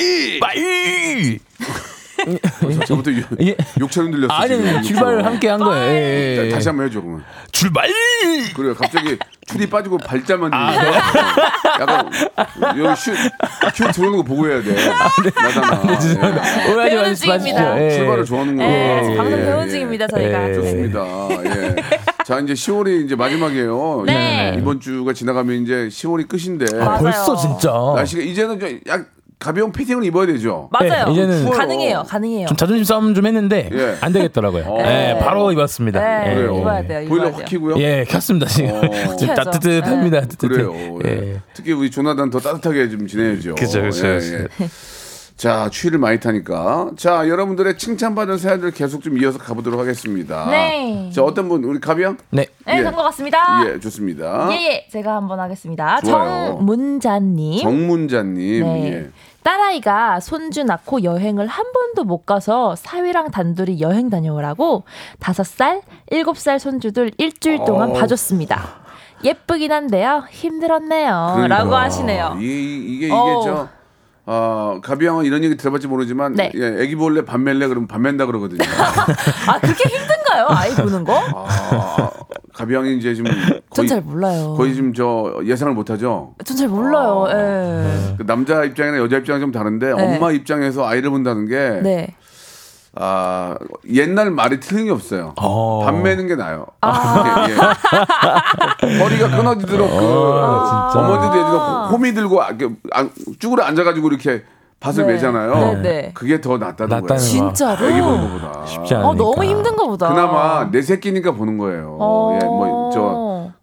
[2.87, 3.57] 저부터 욕, 예.
[3.81, 4.33] 욕처럼 들렸어.
[4.33, 5.85] 아니, 출발을 함께 한 거예요.
[5.87, 6.50] 예, 예, 예.
[6.50, 7.22] 다시 한번 해줘 그러면.
[7.52, 7.88] 출발!
[8.55, 8.74] 그래요.
[8.74, 10.90] 갑자기 줄이 빠지고 발자만 아, 네.
[11.81, 12.11] 약간
[12.79, 13.14] 여기 슛,
[13.74, 14.74] 슛 들어오는 거 보고 해야 돼.
[14.74, 15.83] 나잖아.
[16.68, 16.72] 예.
[16.72, 17.38] 오해하지 배우는 마시죠.
[17.38, 17.83] 중입니다.
[17.85, 17.90] 예.
[17.90, 18.66] 출발을 좋아하는구나.
[18.68, 19.70] 네, 예, 방송 예, 배운 예.
[19.70, 20.42] 중입니다, 저희가.
[20.44, 20.48] 예.
[20.48, 20.55] 네.
[20.55, 21.05] 좋습니다.
[21.44, 21.76] 예.
[22.24, 24.02] 자 이제 10월이 이제 마지막이에요.
[24.07, 24.57] 네.
[24.59, 26.98] 이번 주가 지나가면 이제 10월이 끝인데 맞아요.
[27.02, 27.70] 벌써 진짜.
[27.94, 29.07] 날씨가 이제는 좀 약
[29.38, 30.68] 가벼운 패딩을 입어야 되죠.
[30.72, 31.07] 맞아요.
[31.07, 32.46] 네, 이제는 가능해요, 가능해요.
[32.46, 33.96] 좀 자존심 싸움 좀 했는데 예.
[34.01, 34.64] 안 되겠더라고요.
[34.66, 34.79] 어.
[34.81, 36.01] 예, 바로 입었습니다.
[36.01, 36.35] 네, 예.
[36.35, 36.59] 그래요.
[36.59, 37.46] 입어야 돼요, 보일러 입어야 확 돼요.
[37.61, 37.79] 켜고요.
[37.79, 38.70] 예, 켰습니다 지금.
[38.75, 38.81] 어.
[39.37, 40.20] 따뜻합니다.
[40.20, 40.27] 네.
[40.27, 40.49] 따뜻해.
[40.49, 40.75] 그래요.
[41.05, 41.11] 예.
[41.11, 41.40] 예.
[41.53, 43.57] 특히 우리 조나단 더 따뜻하게 좀 지내야죠.
[43.57, 44.18] 그쵸, 그쵸, 예.
[44.61, 44.68] 예.
[45.37, 46.90] 자, 추위를 많이 타니까.
[46.96, 50.49] 자, 여러분들의 칭찬받은 사연들 계속 좀 이어서 가보도록 하겠습니다.
[50.51, 51.11] 네.
[51.14, 52.16] 자, 어떤 분, 우리 가비 형?
[52.31, 52.46] 네.
[52.64, 52.79] 네, 예.
[52.79, 53.38] 그런 것 같습니다.
[53.66, 54.49] 예, 좋습니다.
[54.53, 54.88] 예, 예.
[54.90, 56.01] 제가 한번 하겠습니다.
[56.01, 56.55] 좋아요.
[56.57, 57.61] 정문자님.
[57.61, 58.64] 정문자님.
[58.64, 58.92] 네.
[58.92, 59.11] 예.
[59.42, 64.85] 딸아이가 손주 낳고 여행을 한 번도 못 가서 사위랑 단둘이 여행 다녀오라고
[65.20, 67.99] 다섯 살, 일곱 살 손주들 일주일 동안 어우.
[67.99, 68.87] 봐줬습니다.
[69.22, 70.25] 예쁘긴 한데요.
[70.31, 71.33] 힘들었네요.
[71.35, 71.57] 그러니까.
[71.59, 72.38] 라고 하시네요.
[72.40, 73.44] 이, 이게, 이게 어우.
[73.44, 73.68] 저,
[74.29, 76.51] 어, 가비 형은 이런 얘기 들어봤지 모르지만, 네.
[76.57, 78.59] 예, 애기 볼래 밥 멜래 그러면 밥 맨다 그러거든요.
[79.47, 80.47] 아, 그렇게 힘든가요?
[80.49, 81.15] 아이 보는 거?
[81.33, 82.11] 아,
[82.53, 83.31] 가비양이 이제 지금
[83.73, 84.55] 전 잘 몰라요.
[84.57, 86.35] 거의 지금 저 예상을 못 하죠.
[86.45, 87.27] 전 잘 몰라요.
[87.31, 88.15] 예.
[88.19, 90.17] 그 남자 입장이나 여자 입장이 좀 다른데 네.
[90.17, 92.17] 엄마 입장에서 아이를 본다는 게 네.
[92.98, 93.54] 아,
[93.92, 95.35] 옛날 말이 틀린 게 없어요.
[95.37, 95.82] 어.
[95.85, 96.66] 밥 매는 게 나아요.
[96.80, 97.46] 아.
[97.48, 98.98] 예, 예.
[98.98, 100.92] 머리가 끊어지도록 그 진짜.
[100.94, 102.48] 어머니들 예전에 홈이 들고 아,
[103.38, 104.44] 쭈그려 앉아가지고 이렇게
[104.80, 105.12] 밭을 네.
[105.14, 105.54] 매잖아요.
[105.54, 106.11] 네, 네.
[106.14, 107.06] 그게 더 낫다는 거예요.
[107.06, 107.16] 거.
[107.16, 107.87] 진짜로?
[107.87, 108.66] 애기 보는 것보다.
[108.66, 109.24] 쉽지 어, 않으니까.
[109.24, 110.09] 너무 힘든 거보다.
[110.09, 111.96] 그나마 내 새끼니까 보는 거예요.
[112.00, 112.38] 어.
[112.40, 113.00] 예, 뭐저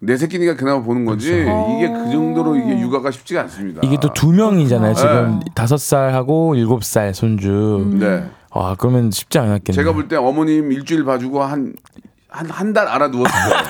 [0.05, 1.29] 내 새끼니까 그나마 보는 거지.
[1.31, 3.81] 이게 그 정도로 이게 육아가 쉽지가 않습니다.
[3.83, 4.93] 이게 또 두 명이잖아요.
[4.95, 5.45] 지금 네.
[5.55, 7.89] 다섯 살 하고 일곱 살 손주.
[7.99, 8.23] 네.
[8.51, 9.75] 와 그러면 쉽지 않았겠네요.
[9.81, 11.73] 제가 볼 때 어머님 일주일 봐주고 한
[12.33, 13.63] 한 한 달 알아 누웠을 거예요.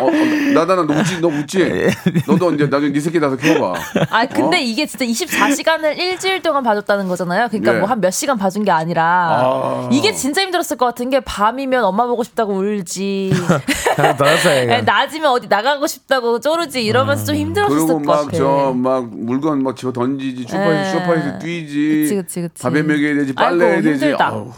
[0.00, 0.10] 어, 어,
[0.54, 1.90] 나다나 너 웃지 너 웃지.
[2.26, 3.78] 너도 이제 나중에 네 새끼 나서 키워봐.
[4.10, 4.60] 아 근데 어?
[4.60, 7.48] 이게 진짜 24시간을 일주일 동안 봐줬다는 거잖아요.
[7.48, 7.78] 그러니까 네.
[7.80, 9.88] 뭐한 몇 시간 봐준 게 아니라 아.
[9.92, 13.32] 이게 진짜 힘들었을 것 같은 게 밤이면 엄마 보고 싶다고 울지,
[14.38, 14.66] 살.
[14.66, 18.36] 네, 낮이면 어디 나가고 싶다고 쪼르지 이러면서 좀 힘들었을 그리고 것막 같아.
[18.38, 20.90] 저막 물건 막 집어 던지지 소파에 네.
[20.92, 21.88] 소파에서 뛰지.
[22.02, 22.62] 그치, 그치, 그치.
[22.62, 23.90] 밥에 먹여야 되지 아이고, 빨래 해야 되지.
[24.06, 24.26] 힘들다.
[24.28, 24.50] 아우,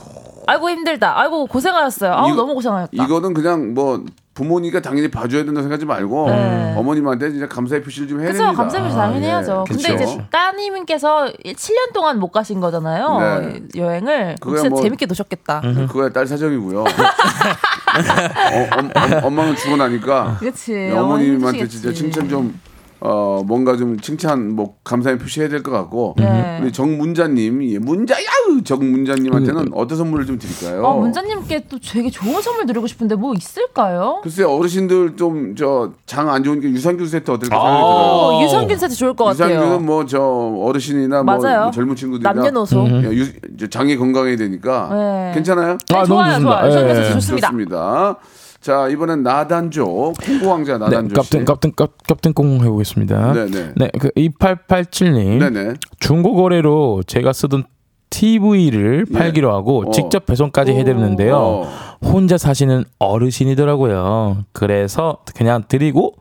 [0.46, 1.18] 아이고 힘들다.
[1.18, 2.12] 아이고 고생하셨어요.
[2.12, 3.02] 아우 이거- 너무 고생하셨다.
[3.04, 4.04] 이거는 그냥 뭐
[4.34, 6.74] 부모니까 당연히 봐줘야 된다 생각하지 말고 네.
[6.76, 8.62] 어머님한테 진짜 감사의 표시를 좀 해야 그죠 됩니다.
[8.62, 9.28] 감사합니다 당연히 예.
[9.30, 9.64] 해야죠.
[9.66, 10.04] 근데 그쵸?
[10.12, 13.62] 이제 따님께서 7년 동안 못 가신 거잖아요 네.
[13.74, 14.36] 여행을.
[14.40, 15.62] 그거야 진짜 뭐- 재밌게 노셨겠다.
[15.88, 16.84] 그거야 딸 사정이고요.
[17.96, 20.72] 어, 엄, 엄, 엄마는 죽어 나니까 그렇지.
[20.72, 21.92] 네, 어머님한테 진짜.
[21.92, 22.60] 칭찬 좀
[23.00, 26.58] 어, 뭔가 좀 칭찬 뭐 감사의 표시해야 될 것 같고 네.
[26.62, 28.24] 우리 정문자님 예, 문자야
[28.64, 30.86] 정문자님한테는 어떤 선물을 좀 드릴까요?
[30.86, 34.20] 아, 문자님께 또 되게 좋은 선물 드리고 싶은데 뭐 있을까요?
[34.22, 37.60] 글쎄 어르신들 좀 저 장 안 좋으니까 유산균 세트 어떨까 아.
[37.60, 37.92] 생각이 들어요.
[38.38, 39.54] 어, 유산균 세트 좋을 것 같아요.
[39.56, 41.36] 유산균은 뭐 저 어르신이나 뭐.
[41.36, 42.86] 뭐 젊은 친구들이나 남녀노소.
[42.88, 43.26] 예, 유,
[43.58, 45.32] 저 장이 건강해야 되니까 네.
[45.34, 45.78] 괜찮아요?
[45.88, 46.40] 네, 아, 좋아요, 좋습니다.
[46.40, 46.66] 좋아요.
[46.68, 47.12] 유산균 예, 세트 예.
[47.14, 47.46] 좋습니다.
[47.48, 48.16] 좋습니다.
[48.66, 51.14] 자 이번엔 나단조 콩고 왕자 네, 나단조 씨.
[51.14, 53.32] 깝든 깝든 깝- 깝든 꽁 해보겠습니다.
[53.32, 53.72] 네네.
[53.76, 55.74] 네, 그 2887님 네네.
[56.00, 57.62] 중고 거래로 제가 쓰던
[58.10, 59.90] TV를 팔기로 하고 어.
[59.92, 61.36] 직접 배송까지 해드렸는데요.
[61.36, 61.68] 어.
[62.04, 64.38] 혼자 사시는 어르신이더라고요.
[64.52, 66.14] 그래서 그냥 드리고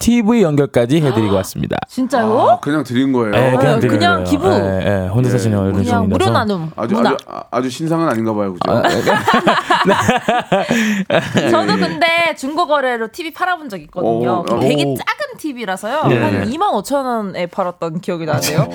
[0.00, 1.76] TV 연결까지 해드리고 왔습니다.
[1.86, 2.40] 진짜요?
[2.40, 3.30] 아, 그냥 드린 거예요.
[3.32, 4.24] 네, 그냥 어, 드리는 그냥 거예요.
[4.24, 4.48] 기부.
[4.48, 5.32] 네, 네, 혼자 예.
[5.32, 6.70] 사시는 그냥 어르신이라서 무료 나눔.
[6.74, 6.98] 아주.
[6.98, 8.72] 아주 아- 아주 신상은 아닌가 봐요, 그죠?
[11.50, 14.32] 저도 근데 중고 거래로 TV 팔아본 적 있거든요.
[14.32, 14.60] 어, 어.
[14.60, 14.94] 되게 오.
[14.96, 16.04] 작은 TV라서요.
[16.08, 16.18] 네.
[16.18, 18.68] 한 2만 5천 원에 팔았던 기억이 나네요.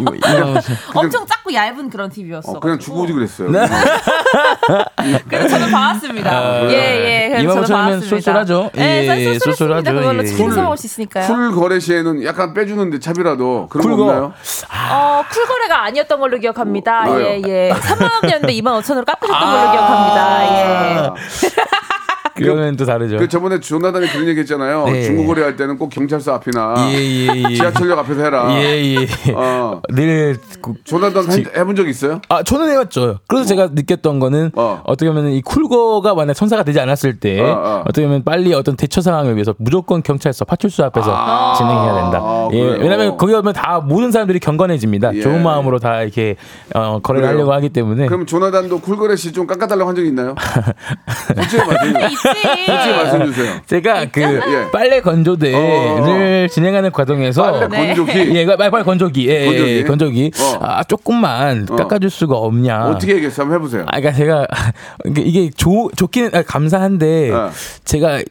[0.00, 0.60] 이거, 이거
[0.94, 2.52] 엄청 작고 얇은 그런 TV였어.
[2.52, 3.50] 어, 그냥 주고 오지 그랬어요.
[3.50, 3.60] 네.
[5.28, 6.30] 그래서 저는 봐왔습니다.
[6.30, 7.28] 아, 예, 예.
[7.28, 8.08] 그래서 2만 저는 5천 원이면 봐왔습니다.
[8.16, 8.70] 쏠쏠하죠?
[8.78, 9.50] 예, 예, 쏠쏠했습니다.
[9.50, 9.92] 쏠쏠하죠.
[9.92, 10.50] 그걸로 예, 치킨 예.
[10.54, 11.26] 사 먹을 수 있으니까요.
[11.26, 14.02] 쿨 거래 시에는 약간 빼주는데 차비라도 그런 거 쿨거.
[14.04, 14.32] 없나요?
[14.90, 17.04] 어, 쿨 거래가 아니었던 걸로 기억합니다.
[17.10, 17.42] 어, 예, 왜요?
[17.46, 17.72] 예.
[17.74, 20.44] 3만 원이었는데 2만 5천 원을 깎으셨던 걸로 기억합니다.
[20.46, 21.10] 예.
[22.36, 23.16] 아, 그거는 또 다르죠.
[23.18, 24.86] 그 저번에 조나단이 그런 얘기 했잖아요.
[24.86, 25.02] 네.
[25.02, 27.54] 중고 거래할 때는 꼭 경찰서 앞이나 예, 예, 예.
[27.54, 28.48] 지하철역 앞에서 해라.
[28.60, 29.06] 예, 예.
[29.34, 29.80] 어.
[29.90, 32.20] 늘 그- 조나단 해- 해본 적 있어요?
[32.28, 33.18] 아, 저는 해봤죠.
[33.28, 34.80] 그래서 제가 느꼈던 거는 어.
[34.84, 34.96] 어.
[34.96, 37.92] 떻게 보면 이 쿨거가 만약 천사가 되지 않았을 때 어, 어, 어.
[37.92, 42.18] 떻게 보면 빨리 어떤 대처 상황을 위해서 무조건 경찰서 파출소 앞에서 진행해야 된다.
[42.20, 42.60] 아, 예?
[42.62, 45.14] 왜냐하면 거기 오면 다 모든 사람들이 경건해집니다.
[45.14, 45.20] 예.
[45.22, 46.34] 좋은 마음으로 다 이렇게
[46.74, 47.36] 어, 거래를 그래요?
[47.38, 50.34] 하려고 하기 때문에 그럼 조나단도 쿨거래 시좀 깎아달라고 한 적이 있나요?
[51.34, 51.62] 솔직히.
[51.64, 52.23] 솔직히
[52.96, 53.52] 말씀 주세요.
[53.66, 54.70] 제가 그 예.
[54.70, 56.52] 빨래 건조대를 어.
[56.52, 57.86] 진행하는 과정에서 빨래 네.
[57.94, 59.70] 건조기 예, 빨리 건조기, 예, 건조기?
[59.70, 60.30] 예, 건조기.
[60.40, 60.58] 어.
[60.62, 61.76] 아 조금만 어.
[61.76, 62.86] 깎아줄 수가 없냐?
[62.86, 63.42] 어떻게 얘기했어?
[63.42, 63.82] 한번 해보세요.
[63.86, 64.46] 아, 그러니까 제가
[65.06, 67.50] 이게- 이게 좋 좋기는 아, 감사한데 어.
[67.84, 68.22] 제가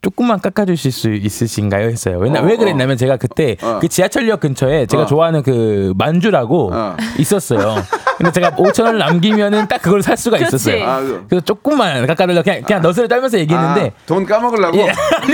[0.00, 1.88] 조금만 깎아주실 수 있으신가요?
[1.88, 2.18] 했어요.
[2.18, 3.78] 왜냐 어, 왜 그랬냐면 제가 그때 어.
[3.80, 5.06] 그 지하철역 근처에 제가 어.
[5.06, 6.96] 좋아하는 그 만주라고 어.
[7.18, 7.74] 있었어요.
[8.16, 10.54] 근데 제가 5천 원을 남기면은 딱 그걸 살 수가 그렇지.
[10.56, 10.84] 있었어요.
[10.88, 14.76] 아, 그- 그래서 조금만 깎아달라 그냥 그냥 너스를 떨면서 얘기했는데 아, 돈 까먹으려고?
[14.78, 14.88] 예.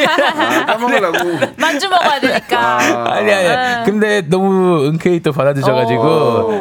[0.07, 1.19] 아, 까먹으려고?
[1.59, 2.79] 만주 먹어야 되니까.
[3.13, 3.49] 아니 아니.
[3.49, 3.83] 네.
[3.85, 6.03] 근데 너무 흔쾌히 또 받아주셔가지고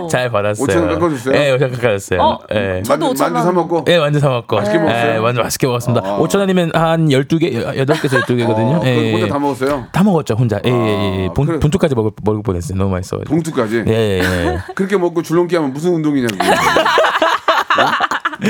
[0.04, 0.08] 오.
[0.08, 0.66] 잘 받았어요.
[0.68, 1.34] 5천 원 깎아줬어요?
[1.34, 2.22] 네, 5천 원 깎아줬어요.
[2.22, 2.40] 어?
[2.54, 2.82] 예.
[2.84, 3.56] 저도 만두, 5천 만두 사 원.
[3.56, 3.86] 먹고?
[3.90, 4.56] 예, 완전 사 먹고.
[4.58, 5.14] 맛있게 먹었어요?
[5.14, 6.08] 예, 완전 맛있게 먹었습니다.
[6.08, 6.18] 아.
[6.20, 8.76] 5천 원이면 한 12개, 8 개에서 12개거든요.
[8.76, 9.88] 어, 그걸 혼자 다 먹었어요?
[9.92, 10.60] 다 먹었죠, 혼자.
[10.66, 11.28] 예, 예, 예.
[11.28, 11.60] 아, 본, 그래.
[11.60, 12.78] 본토까지 먹을, 먹을 뻔했어요.
[12.78, 13.34] 너무 맛있어가지고.
[13.34, 13.84] 봉투까지?
[13.88, 14.60] 예, 예, 예.
[14.76, 16.36] 그렇게 먹고 줄넘기 하면 무슨 운동이냐고.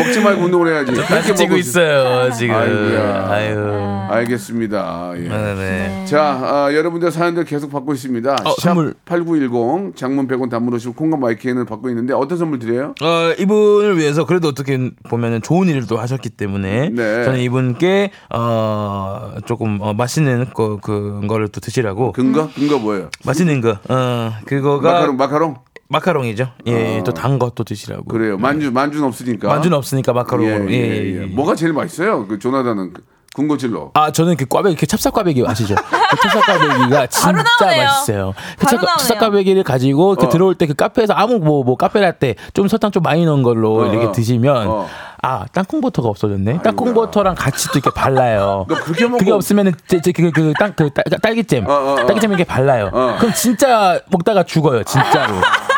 [0.04, 0.06] 어?
[0.06, 0.92] 먹지 말고 운동을 해야지.
[0.92, 2.56] 그렇게 먹고 있어요, 지금.
[2.56, 3.28] 아이고야.
[3.30, 4.04] 아유.
[4.10, 5.14] 알겠습니다.
[5.16, 5.28] 예.
[5.28, 6.06] 네네.
[6.06, 8.34] 자, 아, 여러분들 사연들 계속 받고 있습니다.
[8.44, 8.94] 어, 선물.
[9.06, 12.94] 샵8910 장문 100원 단문 오시고 콩과 마이크는 받고 있는데 어떤 선물 드려요?
[13.02, 17.24] 어, 이분을 위해서 그래도 어떻게 보면은 좋은 일을 또 하셨기 때문에 네.
[17.24, 22.50] 저는 이분께 어 조금 어, 맛있는 거 그런 거를 또 드시라고 근거?
[22.56, 23.10] 근거 뭐예요?
[23.26, 25.56] 맛있는 거 어 그거가 마카롱, 마카롱?
[25.94, 26.26] 마카롱.
[26.26, 28.04] 이죠 예, 또단거또 드시라고.
[28.06, 28.38] 그래요.
[28.38, 29.48] 만주, 만주는 없으니까.
[29.48, 30.72] 만주는 없으니까 마카롱으로.
[30.72, 31.26] 예, 예, 예.
[31.28, 32.28] 뭐가 제일 맛있어요?
[32.28, 33.04] 그 조나단은 그
[33.36, 33.92] 군것질로.
[33.96, 35.74] 아 저는 그 꽈배기 그 찹쌀꽈배기 아시죠?
[35.76, 37.32] 그 찹쌀꽈배기가 진짜.
[37.66, 38.34] 맛있어요.
[38.60, 38.88] 그 나오네요.
[39.00, 40.30] 찹쌀꽈배기를 가지고 그 어.
[40.30, 43.86] 들어올 때 그 카페에서 아무 뭐뭐 카페 라떼 좀 설탕 좀 많이 넣은 걸로 어,
[43.88, 44.12] 이렇게 어.
[44.12, 44.88] 드시면 어.
[45.24, 46.60] 아 땅콩버터가 없어졌네.
[46.62, 48.66] 땅콩버터랑 같이 또 이렇게 발라요.
[48.70, 51.96] 너 그렇게 먹고- 그게 없으면은 그그땅그 딸기잼 어, 어, 어.
[52.06, 52.92] 딸기잼 이렇게 발라요.
[52.94, 53.16] 어.
[53.20, 54.84] 그럼 진짜 먹다가 죽어요.
[54.84, 55.34] 진짜로.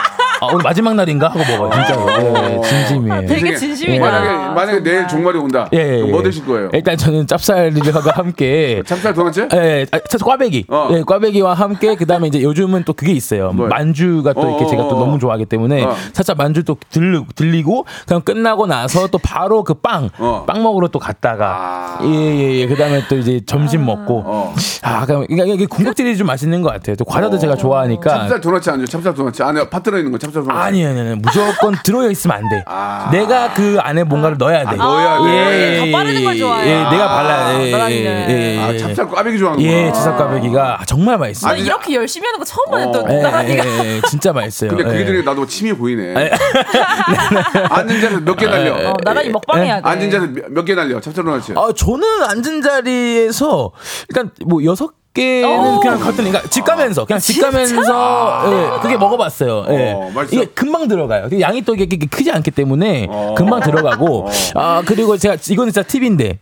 [0.46, 1.72] 아, 오늘 마지막 날인가 하고 먹어요.
[1.72, 2.10] 진짜로.
[2.12, 3.22] 예, 진심이에요.
[3.22, 4.06] 되게 인생에 진심이다.
[4.12, 5.70] 만약에 만약에 내일 종말이 온다.
[5.74, 6.12] 예, 예, 그럼 예.
[6.12, 6.70] 뭐 드실 거예요?
[6.74, 9.48] 일단 저는 짭쌀과 함께 찹쌀 도넛츠?
[9.54, 10.66] 예, 아, 차- 꽈배기.
[10.70, 10.90] 어.
[10.92, 13.52] 예, 꽈배기와 함께 그다음에 이제 요즘은 또 그게 있어요.
[13.54, 13.70] 뭐요?
[13.70, 15.96] 만주가 또 이렇게 어, 제가 또 어, 너무 좋아하기 때문에 어.
[16.14, 20.44] 살짝 만주 또 들리, 들리고 그냥 끝나고 나서 또 바로 그 빵, 어.
[20.48, 22.68] 빵 먹으러 또 갔다가 예, 예, 예.
[22.68, 24.56] 그다음에 또 이제 점심 먹고 어.
[24.84, 26.96] 아, 그럼 이게 이게 군것질이 좀 맛있는 것 같아요.
[26.96, 28.86] 또 과자도 제가 좋아하니까 찹쌀 도넛츠 안 줘.
[28.86, 30.58] 찹쌀 도넛츠 안에 팥 들어 있는 거 찹쌀 도넛츠.
[30.60, 31.16] 아니, 아니, 아니.
[31.16, 32.64] 무조건 들어야 있으면 안 돼.
[32.66, 33.10] 아.
[33.12, 34.76] 내가 그 안에 뭔가를 넣어야 돼.
[34.76, 35.76] 넣어야 돼.
[35.86, 36.70] 예, 더 빠르는 걸 예, 좋아해요.
[36.70, 37.68] 예, 내가 발라야 돼.
[37.68, 38.26] 예, 나란히는.
[38.30, 38.78] 예, 예, 아 예.
[38.78, 39.74] 찹쌀 꽈배기 좋아하는구나.
[39.74, 41.52] 예, 찹쌀 꽈배기가 정말 맛있어요.
[41.54, 43.00] 나 이렇게 열심히 하는 거 처음 보네 또.
[43.02, 43.08] 어.
[43.10, 43.66] 예, 나란히가.
[43.66, 44.70] 예, 예, 진짜 맛있어요.
[44.72, 45.06] 근데 그게 예.
[45.06, 46.14] 중에 나도 침이 보이네.
[47.70, 48.90] 앉은 자세 몇개 날려.
[48.92, 49.88] 어, 나란히 먹방 해야 돼.
[49.90, 51.00] 앉은 자세 몇개 날려.
[51.00, 51.54] 찹쌀 도넛츠.
[51.56, 53.72] 아, 저는 앉은 자리에서
[54.10, 55.80] 일단 뭐 여섯 개는 오.
[55.80, 59.66] 그냥 갔더니 그러니까 집 가면서 그냥 집 가면서 예, 그게 먹어봤어요.
[59.70, 59.94] 예.
[59.94, 60.36] 어, 맛있어?
[60.36, 61.28] 이게 금방 들어가요.
[61.40, 63.34] 양이 또 이게 크지 않기 때문에 어.
[63.36, 66.40] 금방 들어가고 아 그리고 제가 이거는 진짜 팁인데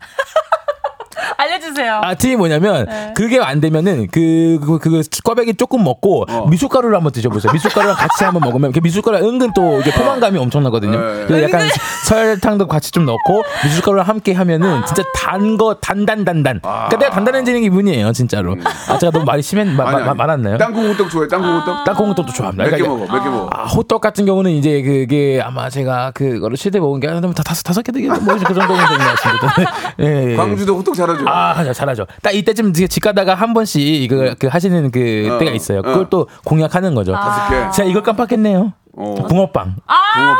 [1.37, 2.01] 알려주세요.
[2.03, 3.13] 아 팁이 뭐냐면 네.
[3.15, 6.47] 그게 안 되면은 그, 그, 그 꽈배기 조금 먹고 어.
[6.49, 7.51] 미숫가루를 한번 드셔보세요.
[7.53, 10.99] 미숫가루랑 같이 한번 먹으면 그 미숫가루 은근 또 이게 포만감이 엄청나거든요.
[10.99, 11.25] 네.
[11.27, 11.67] 그래서 약간
[12.05, 16.61] 설탕도 같이 좀 넣고 미숫가루랑 함께 하면은 진짜 단 거 단단단단.
[16.61, 18.55] 그러니까 내가 단단해지는 기분이에요, 진짜로.
[18.89, 20.17] 아 제가 너무 말이 심했 마, 아니, 마, 아니.
[20.17, 20.57] 많았나요?
[20.57, 21.27] 땅콩 호떡 좋아해.
[21.27, 21.85] 땅콩 호떡?
[21.85, 22.63] 땅콩호떡도 좋아합니다.
[22.63, 23.13] 몇개 그러니까 먹어.
[23.17, 23.49] 몇개 먹어.
[23.53, 27.91] 아, 호떡 같은 경우는 이제 그게 아마 제가 그거를 시대 먹은 게다 다섯 다섯 개
[27.91, 29.55] 되게 뭐그 정도는 되는 것 같습니다.
[29.99, 30.35] 예, 예.
[30.35, 31.25] 광주도 호떡 잘하 죠.
[31.27, 32.05] 아, 잘하죠.
[32.21, 35.79] 딱 이때쯤 집 가다가 한 번씩 그, 그 하시는 그 어, 때가 있어요.
[35.79, 35.81] 어.
[35.81, 37.13] 그걸 또 공략하는 거죠.
[37.13, 37.71] 다섯 개.
[37.71, 38.73] 제가 이걸 깜빡했네요.
[38.95, 39.15] 어.
[39.27, 39.75] 붕어빵.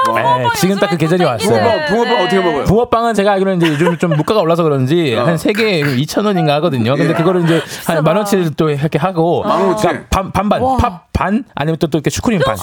[0.05, 0.43] 붕어빵.
[0.43, 1.49] 예, 지금 딱 그 계절이 왔어요.
[1.49, 2.63] 붕어빵, 붕어빵 어떻게 먹어요?
[2.65, 5.25] 붕어빵은 제가 알기로는 이제 요즘 좀 물가가 올라서 그런지 어.
[5.25, 6.95] 한세 개에 2,000원인가 하거든요.
[6.95, 7.13] 근데 예.
[7.15, 9.87] 그거를 이제 한 만 원치를 또 이렇게 하고 만 원어치?
[9.87, 12.57] 그러니까 반, 반반, 팥 반, 아니면 또, 또 이렇게 슈크림 반.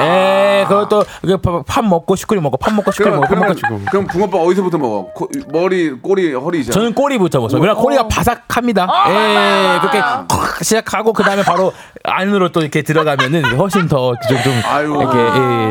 [0.00, 3.84] 예, 그것도 그 팥- 팥 먹고 슈크림 먹고 팥 먹고 슈크림 그럼, 먹고 팥 먹고
[3.90, 5.12] 그럼, 붕어빵 어디서부터 먹어?
[5.14, 6.72] 코, 머리, 꼬리, 허리잖아.
[6.72, 7.60] 저는 꼬리부터 먹어요.
[7.60, 8.86] 왜냐 꼬리가 바삭합니다.
[9.08, 10.28] 예, 그렇게 콱
[10.64, 11.72] 시작하고 그 다음에 바로
[12.04, 14.38] 안으로 또 이렇게 들어가면은 훨씬 더 좀.
[14.40, 15.18] 이렇게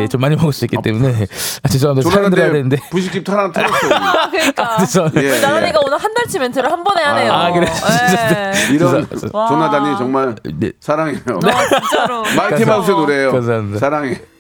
[0.04, 1.26] 예, 좀 많이 먹을 수 있기 때문에
[1.64, 2.10] 아, 죄송합니다.
[2.10, 2.78] 사연 들어야 되는데.
[2.92, 3.74] 분식집 타나 털었어.
[4.30, 4.78] 그러니까.
[4.80, 5.24] 죄송합니다.
[5.24, 7.32] 예, 우리 나란이가 오늘 한 달치 멘트를 한 번에 하네요.
[7.34, 7.68] 아, 그래?
[7.68, 8.70] 예.
[8.74, 9.48] 이런 와.
[9.48, 10.72] 조나단이 정말 네.
[10.80, 11.20] 사랑해요.
[11.44, 12.19] 아, 진짜로.
[12.36, 13.32] 마이티 마우스의 노래예요.
[13.32, 13.80] 감사합니다.
[13.80, 14.22] 사랑해.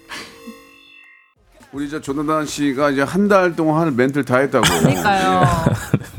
[1.71, 4.63] 우리 저 조나단 씨가 이제 한 달 동안 한 멘트를 다 했다고.
[4.67, 5.43] 그러니까요.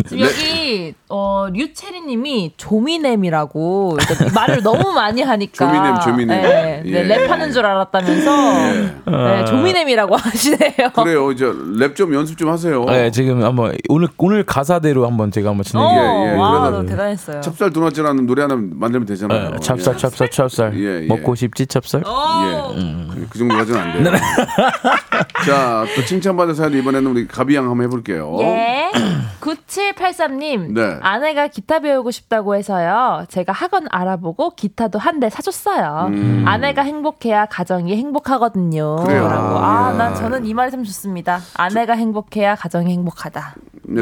[0.09, 0.31] 지금 네.
[0.31, 3.97] 여기 어 류채리님이 조미넴이라고
[4.33, 6.41] 말을 너무 많이 하니까 조미넴, 조미넴.
[6.43, 7.03] 네, 예.
[7.03, 8.93] 네, 랩하는 줄 알았다면서 예.
[9.11, 10.91] 네, 조미넴이라고 하시네요.
[10.95, 11.33] 그래요.
[11.33, 12.85] 이제 랩 좀 연습 좀 하세요.
[12.85, 15.89] 네, 지금 한번 오늘 오늘 가사대로 한번 제가 한번 진행해.
[15.99, 16.37] 어, 예, 예.
[16.37, 17.41] 와, 그래서 너 대단했어요.
[17.41, 19.51] 찹쌀 도넛이라는 노래 하나 만들면 되잖아요.
[19.51, 21.07] 네, 찹쌀 찹쌀 찹쌀 예, 예.
[21.09, 22.03] 먹고 싶지 찹쌀.
[22.07, 22.73] 어.
[22.77, 22.81] 예.
[23.15, 24.13] 그, 그 정도 가지는 안 돼요.
[25.47, 28.37] 자, 또 칭찬받은 사연 이번에는 우리 가비양 한번 해볼게요.
[28.41, 28.91] 예.
[29.41, 30.73] 9783님.
[30.73, 30.99] 네.
[31.01, 33.25] 아내가 기타 배우고 싶다고 해서요.
[33.29, 36.11] 제가 학원 알아보고 기타도 한 대 사줬어요.
[36.47, 38.97] 아내가 행복해야 가정이 행복하거든요.
[39.01, 39.05] 음.
[39.05, 39.29] 그래요.
[39.29, 39.59] 라고.
[39.59, 39.99] 아, 예.
[39.99, 41.41] 난 저는 이 말이 참 좋습니다.
[41.55, 43.55] 아내가 행복해야 가정이 행복하다.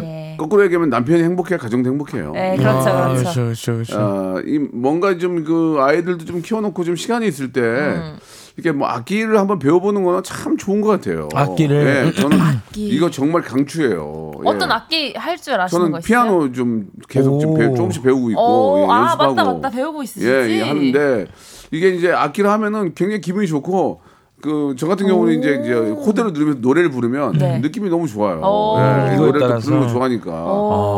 [0.03, 0.37] 예.
[0.39, 2.33] 거꾸로 얘기하면 남편이 행복해야 가정도 행복해요.
[2.33, 3.23] 네, 그렇죠, 아, 그렇죠.
[3.23, 3.99] 그렇죠, 그렇죠, 그렇죠.
[3.99, 8.19] 아, 이 뭔가 좀 그 아이들도 좀 키워놓고 좀 시간이 있을 때 음.
[8.59, 11.29] 이렇게 뭐 악기를 한번 배워보는 거는 참 좋은 것 같아요.
[11.33, 12.13] 악기를?
[12.17, 12.39] 예, 저는
[12.75, 14.33] 이거 정말 강추해요.
[14.45, 14.49] 예.
[14.49, 16.07] 어떤 악기 할 줄 아시는 저는 거 있어요?
[16.07, 17.55] 피아노 좀 계속 좀 오.
[17.55, 19.71] 배우, 조금씩 배우고 있고 오, 예, 아, 연습하고 맞다, 맞다.
[19.71, 20.27] 배우고 있으시지?
[20.29, 21.27] 예, 예, 하는데
[21.71, 24.01] 이게 이제 악기를 하면은 굉장히 기분이 좋고
[24.41, 27.59] 그저 같은 경우는 이제, 이제 코드를 누르면서 노래를 부르면 네.
[27.59, 28.41] 느낌이 너무 좋아요.
[28.41, 28.77] 오.
[28.79, 29.65] 예, 노래를 또 따라서.
[29.67, 30.25] 부르는 거 좋아하니까.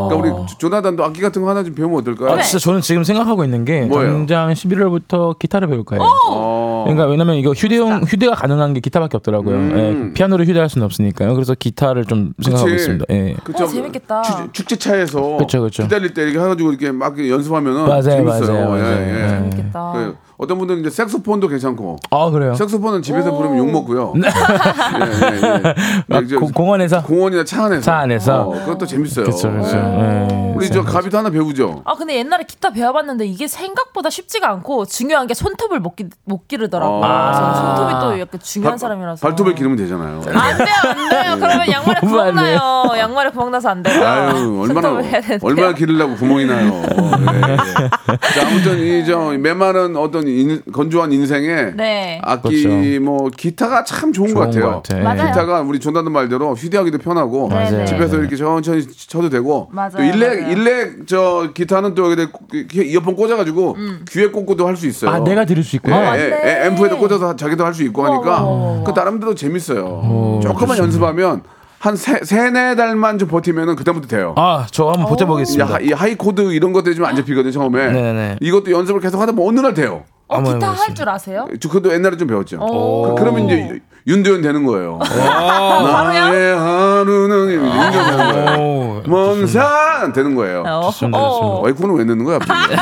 [0.08, 2.32] 그러니까 우리 조- 조나단도 악기 같은 거 하나 좀 배우면 어떨까요?
[2.38, 4.12] 아, 진짜 저는 지금 생각하고 있는 게 뭐예요?
[4.12, 6.00] 당장 11월부터 기타를 배울까요?
[6.02, 6.69] 어.
[6.84, 9.56] 그러니까 왜냐면 이거 휴대용 휴대가 가능한 게 기타밖에 없더라고요.
[9.56, 10.08] 음.
[10.10, 11.34] 예, 피아노를 휴대할 수는 없으니까요.
[11.34, 12.82] 그래서 기타를 좀 생각하고 그치.
[12.82, 13.04] 있습니다.
[13.10, 13.36] 예.
[13.44, 14.22] 그 어, 저 재밌겠다.
[14.22, 15.82] 축- 축제차에서 그쵸, 그쵸.
[15.84, 18.52] 기다릴 때 이렇게 해가지고 이렇게 막 연습하면은 맞아요, 재밌어요.
[18.52, 18.84] 맞아요, 맞아요.
[19.02, 19.24] 예, 예.
[19.24, 19.28] 예.
[19.28, 19.92] 재밌겠다.
[19.92, 22.54] 그 어떤 분들은 이제 색소폰도 괜찮고 아 그래요?
[22.54, 23.36] 색소폰은 집에서 오.
[23.36, 24.14] 부르면 욕 먹고요.
[24.16, 25.74] 예, 예, 예.
[26.16, 27.82] 아, 고- 공원에서 공원이나 차 안에서.
[27.82, 28.42] 차 안에서?
[28.42, 29.24] 어, 그것도 재밌어요.
[29.26, 29.76] 그렇죠, 그렇죠.
[29.76, 30.28] 예.
[30.30, 30.52] 예.
[30.56, 31.82] 우리 저 가비도 하나 배우죠.
[31.84, 36.48] 아 근데 옛날에 기타 배워봤는데 이게 생각보다 쉽지가 않고 중요한 게 손톱을 못, 기, 못
[36.48, 37.02] 기르더라고요.
[37.04, 37.74] 아.
[37.76, 39.26] 손톱이 또 약간 중요한 발- 사람이라서.
[39.26, 40.22] 발톱을 기르면 되잖아요.
[40.26, 41.36] 안 돼요, 안 돼요.
[41.38, 42.34] 그러면 양말에 구멍.
[42.34, 42.58] 나요.
[42.98, 44.04] 양말에 구멍 나서 안 돼요.
[44.06, 45.40] 아유 얼마나 손톱을 해야 되는데요.
[45.42, 46.70] 얼마나 기르려고 구멍이 나요.
[46.82, 47.56] 네, 네.
[48.34, 52.20] 자 아무튼 이 저 메마른 어떤 인- 건조한 인생에 네.
[52.22, 53.00] 악기 그렇죠.
[53.02, 54.64] 뭐 기타가 참 좋은, 것 좋은 같아요.
[54.74, 55.02] 것 같아.
[55.02, 55.28] 맞아요.
[55.30, 57.84] 기타가 우리 존다는 말대로 휴대하기도 편하고 맞아요.
[57.84, 60.52] 집에서 이렇게 천천히 쳐도 되고 맞아요, 또 일렉 맞아요.
[60.52, 62.30] 일렉 저 기타는 또 여기다
[62.74, 63.76] 이어폰 꽂아가지고
[64.08, 65.10] 귀에 꽂고도 할 수 있어요.
[65.10, 66.00] 아 내가 들을 수 예, 있구나.
[66.00, 66.22] 맞네.
[66.22, 68.84] 예, 앰프에다 꽂아서 자기도 할 수 있고 하니까 어.
[68.86, 70.40] 그 나름대로 재밌어요.
[70.42, 71.42] 조금만 연습하면
[71.78, 74.34] 한 세, 세네 달만 좀 버티면은 그다음부터 돼요.
[74.36, 75.64] 아 저 한번 이, 버텨보겠습니다.
[75.74, 77.90] 하, 이 high 코드 이런 것들이 좀 안 잡히거든요 처음에.
[77.90, 78.36] 네네.
[78.40, 80.04] 이것도 연습을 계속 하다 보면 어느 날 돼요.
[80.30, 80.94] 어, 기타 할.
[80.94, 81.46] 줄 아세요?
[81.60, 82.58] 저 그것도 옛날에 좀 배웠죠.
[82.60, 83.14] 오.
[83.14, 84.98] 그, 러면 이제 윤도현 되는 거예요.
[84.98, 86.20] 바로요?
[86.24, 88.60] 나의 하루는 윤도현 되는 거예요.
[88.60, 90.62] 오, 먼산 되는 거예요.
[90.66, 90.80] 어.
[90.90, 91.18] 좋습니다, 좋습니다.
[91.18, 91.60] 어.
[91.62, 92.38] 와이프는 왜 넣는 거야?
[92.38, 92.74] 갑자기?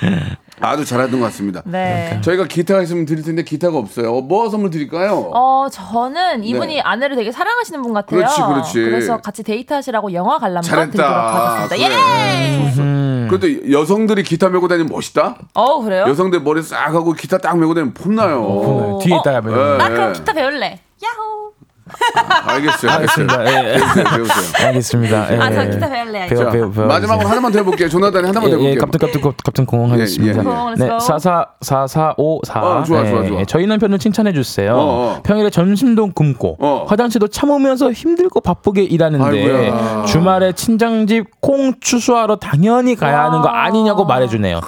[0.60, 1.62] 아주 잘하던 것 같습니다.
[1.64, 2.20] 네.
[2.22, 4.16] 저희가 기타가 있으면 드릴 텐데 기타가 없어요.
[4.16, 5.30] 어, 뭐 선물 드릴까요?
[5.34, 6.80] 어, 저는 이분이 네.
[6.80, 8.20] 아내를 되게 사랑하시는 분 같아요.
[8.20, 8.80] 그렇지, 그렇지.
[8.90, 10.90] 래서 같이 데이트하시라고 영화 관람권 잘했다.
[10.90, 11.76] 드리도록 하겠습니다.
[11.76, 11.84] 그래.
[11.84, 12.72] 예!
[12.78, 13.26] 음.
[13.30, 15.36] 그래도 여성들이 기타 메고 다니면 멋있다.
[15.54, 16.04] 어, 그래요?
[16.08, 18.42] 여성들 머리 싹 하고 기타 딱 메고 다니면 폼나요.
[18.42, 18.98] 어.
[19.02, 19.46] 뒤에 있다가 네.
[19.48, 20.78] 배우는 나 그럼 기타 배울래.
[21.02, 21.52] 야호!
[22.46, 22.90] 알겠어요.
[22.90, 22.90] 알겠어요.
[22.92, 23.44] 알겠습니다.
[23.46, 23.74] 예, 예.
[23.74, 24.04] 배우세요.
[24.16, 24.66] 배우세요.
[24.68, 25.32] 알겠습니다.
[25.34, 25.70] 예, 아, 저 예.
[25.70, 26.26] 기타 배울래.
[26.28, 26.86] 배워, 자, 배워, 배워.
[26.86, 27.88] 마지막으로 하나만 더 해볼게요.
[27.88, 28.80] 조나단이 하나만 더 예, 예, 해볼게요.
[28.80, 30.32] 갑자기 갑자기 공항하겠습니다.
[30.32, 30.42] 예, 예, 예.
[30.42, 30.98] 공항, 네, let's go.
[31.00, 32.60] 44 4454.
[32.62, 33.44] 어, 좋아, 좋아, 좋아.
[33.44, 34.72] 저희 남편을 칭찬해 주세요.
[34.74, 34.78] 어,
[35.18, 35.20] 어.
[35.22, 36.86] 평일에 점심도 굶고 어.
[36.88, 40.04] 화장실도 참으면서 힘들고 바쁘게 일하는데 아이고야.
[40.06, 44.60] 주말에 친정집 콩 추수하러 당연히 가야 하는 거 아니냐고 말해주네요.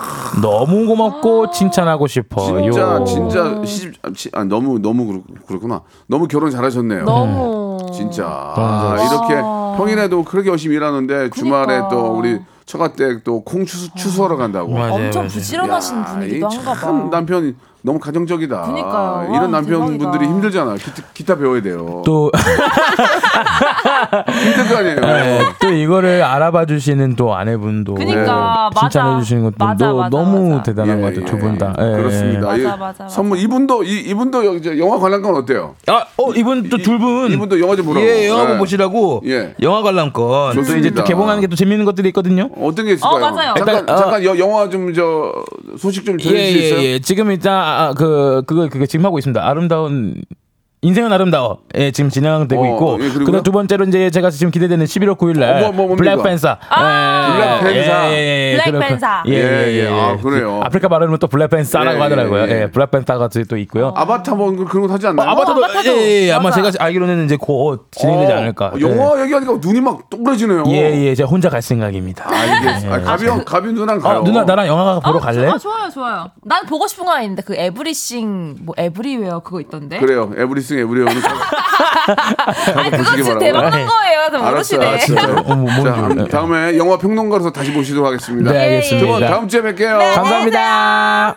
[0.42, 2.60] 너무 고맙고 칭찬하고 싶어요.
[2.70, 5.80] 진짜 진짜 시집 아, 치- 아, 너무 너무 그렇, 그렇구나.
[6.08, 7.05] 너무 결혼 잘하셨네요.
[7.06, 7.78] 너무.
[7.92, 8.22] 진짜
[8.54, 8.96] 너무 아.
[9.00, 9.34] 이렇게
[9.78, 14.72] 평일에도 그렇게 열심히 일하는데 주말에 또 우리 처가댁 또콩 추수 추수하러 간다고.
[14.72, 15.28] 맞아요, 엄청 맞아요.
[15.28, 17.16] 부지런하신 야, 분이기도 이 한가 참 봐.
[17.16, 17.54] 남편이
[17.86, 18.62] 너무 가정적이다.
[18.62, 19.28] 그니까요.
[19.30, 20.24] 이런 와, 남편분들이 대박이다.
[20.24, 20.74] 힘들잖아.
[20.74, 22.02] 기타, 기타 배워야 돼요.
[22.04, 22.32] 또,
[24.42, 25.00] 힘들 거 아니에요.
[25.00, 28.88] 네, 또 이거를 알아봐 주시는 또 아내분도 그니까, 맞아.
[28.88, 30.62] 칭찬해 주시는 것도 맞아, 너, 맞아, 너무 맞아.
[30.64, 31.20] 대단한 예, 것 같아요.
[31.22, 31.74] 예, 두분 다.
[31.78, 31.84] 예.
[31.84, 32.40] 예, 그렇습니다.
[32.46, 33.08] 맞아, 이 맞아, 맞아.
[33.08, 35.76] 선물 이분도 이, 이분도 여- 이제 영화 관람권 어때요?
[35.86, 37.30] 아, 어, 이분 또두 분.
[37.32, 38.04] 이분도 영화 좀 보라고.
[38.04, 38.58] 예, 영화 예.
[38.58, 39.54] 보시라고 예.
[39.62, 40.54] 영화 관람권.
[40.56, 41.02] 또 이제 좋습니다.
[41.02, 42.50] 또 개봉하는 게 또 재밌는 것들이 있거든요.
[42.60, 43.14] 어떤 게 있을까요?
[43.14, 43.54] 어, 맞아요.
[43.56, 45.32] 잠깐 일단, 어, 잠깐 여- 영화 좀 저
[45.78, 46.80] 소식 좀 전해 예, 주실 수 있어요?
[46.80, 46.98] 예, 예.
[47.00, 49.46] 지금 일단 아, 그 그거 그거 지금 하고 있습니다.
[49.46, 50.22] 아름다운
[50.86, 51.58] 인생은 아름다워.
[51.74, 52.98] 예, 지금 진행되고 어, 있고.
[53.04, 53.08] 예?
[53.10, 56.22] 그다음 두 번째로 이제 제가 지금 기대되는 11월 9일 날 어, 뭐, 뭐 블랙?
[56.22, 56.58] 팬사.
[56.68, 57.58] 아!
[57.60, 58.12] 블랙 팬사.
[58.12, 58.80] 예, 예, 예, 블랙.
[58.88, 59.22] 팬사.
[59.26, 59.88] 예, 예, 예.
[59.90, 60.60] 아, 그래요?
[60.62, 62.42] 아프리카 발음은 또 블랙 팬사라고 예, 하더라고요.
[62.42, 62.62] 예, 예.
[62.62, 63.92] 예, 블랙 팬사가 또 있고요.
[63.96, 65.28] 아바타 뭐 그런 거 하지 않나요?
[65.28, 65.88] 어, 아바타도, 아바타도.
[65.88, 66.32] 예, 예, 예.
[66.32, 66.52] 아마.
[66.52, 68.72] 제가 알기로는 이제 곧 진행되지 어, 않을까.
[68.80, 70.64] 영화 얘기하니까 눈이 막 동그래지네요.
[70.68, 71.14] 예, 예.
[71.16, 72.24] 제가 혼자 갈 생각입니다.
[72.30, 72.92] 알겠어.
[72.92, 74.18] 아, 가비 형, 가비 누나랑 가요.
[74.20, 75.48] 어, 누나 나랑 영화 보러 어, 갈래?
[75.48, 76.30] 아, 좋아요, 좋아요.
[76.44, 79.98] 난 보고 싶은 거 있는데 그 everything 뭐 everywhere 그거 있던데.
[79.98, 80.30] 그래요.
[80.36, 81.12] everything everywhere는
[82.76, 83.38] 아니 그거 보시기 진짜 바라고요.
[83.38, 84.28] 대박 난 거예요.
[84.32, 84.86] 좀 알았어, 모르시네.
[84.86, 85.40] 알았어.
[85.52, 86.20] 어, 뭐, 자, 뭔지.
[86.20, 88.52] 음, 다음에 영화 평론가로서 다시 모시도록 하겠습니다.
[88.52, 89.06] 네, 알겠습니다.
[89.06, 89.98] 두분 다음 주에 뵐게요.
[89.98, 90.14] 네.
[90.14, 91.36] 감사합니다.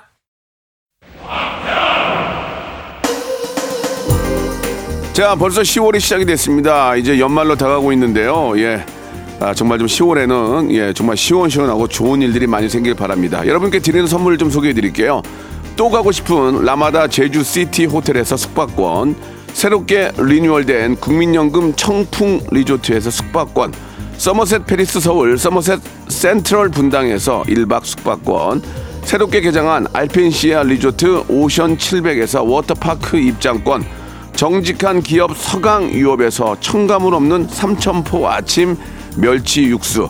[5.13, 6.95] 자, 벌써 10월이 시작이 됐습니다.
[6.95, 8.53] 이제 연말로 다가오고 있는데요.
[8.57, 8.83] 예.
[9.41, 13.45] 아, 정말 좀 10월에는 예, 정말 시원시원하고 좋은 일들이 많이 생길 바랍니다.
[13.45, 15.21] 여러분께 드리는 선물 좀 소개해 드릴게요.
[15.79, 19.15] 또 가고 싶은 라마다 제주 시티 호텔에서 숙박권,
[19.53, 23.73] 새롭게 리뉴얼된 국민연금 청풍 리조트에서 숙박권,
[24.17, 28.61] 서머셋 팰리스 서울 서머셋 센트럴 분당에서 1박 숙박권,
[29.05, 33.85] 새롭게 개장한 알펜시아 리조트 오션 700에서 워터파크 입장권,
[34.35, 38.75] 정직한 기업 서강유업에서 첨가물 없는 삼천포 아침
[39.15, 40.09] 멸치 육수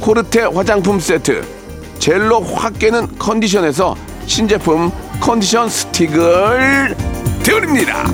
[0.00, 1.42] 코르테 화장품 세트,
[1.98, 3.94] 젤로 확 깨는 컨디션에서
[4.26, 4.90] 신제품
[5.20, 6.96] 컨디션 스틱을
[7.42, 8.04] 드립니다.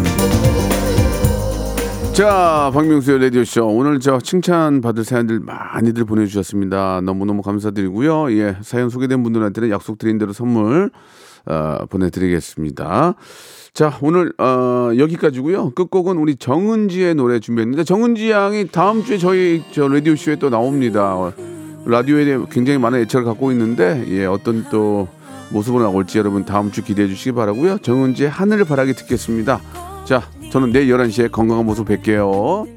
[2.13, 3.67] 자, 박명수의 라디오쇼.
[3.67, 7.03] 오늘 저 칭찬 받을 사연들 많이들 보내주셨습니다.
[7.03, 8.33] 너무너무 감사드리고요.
[8.33, 10.91] 예, 사연 소개된 분들한테는 약속드린 대로 선물,
[11.45, 13.15] 어, 보내드리겠습니다.
[13.75, 19.87] 자, 오늘, 어, 여기까지고요 끝곡은 우리 정은지의 노래 준비했는데, 정은지 양이 다음 주에 저희 저
[19.87, 21.33] 라디오 쇼에 또 나옵니다.
[21.87, 25.09] 어, 라디오에 대해 굉장히 많은 애착을 갖고 있는데, 예, 어떤 또
[25.51, 29.61] 모습으로 나올지 여러분 다음 주 기대해 주시기 바라고요 정은지의 하늘을 바라게 듣겠습니다.
[30.05, 32.76] 자, 저는 내일 11시에 건강한 모습 뵐게요.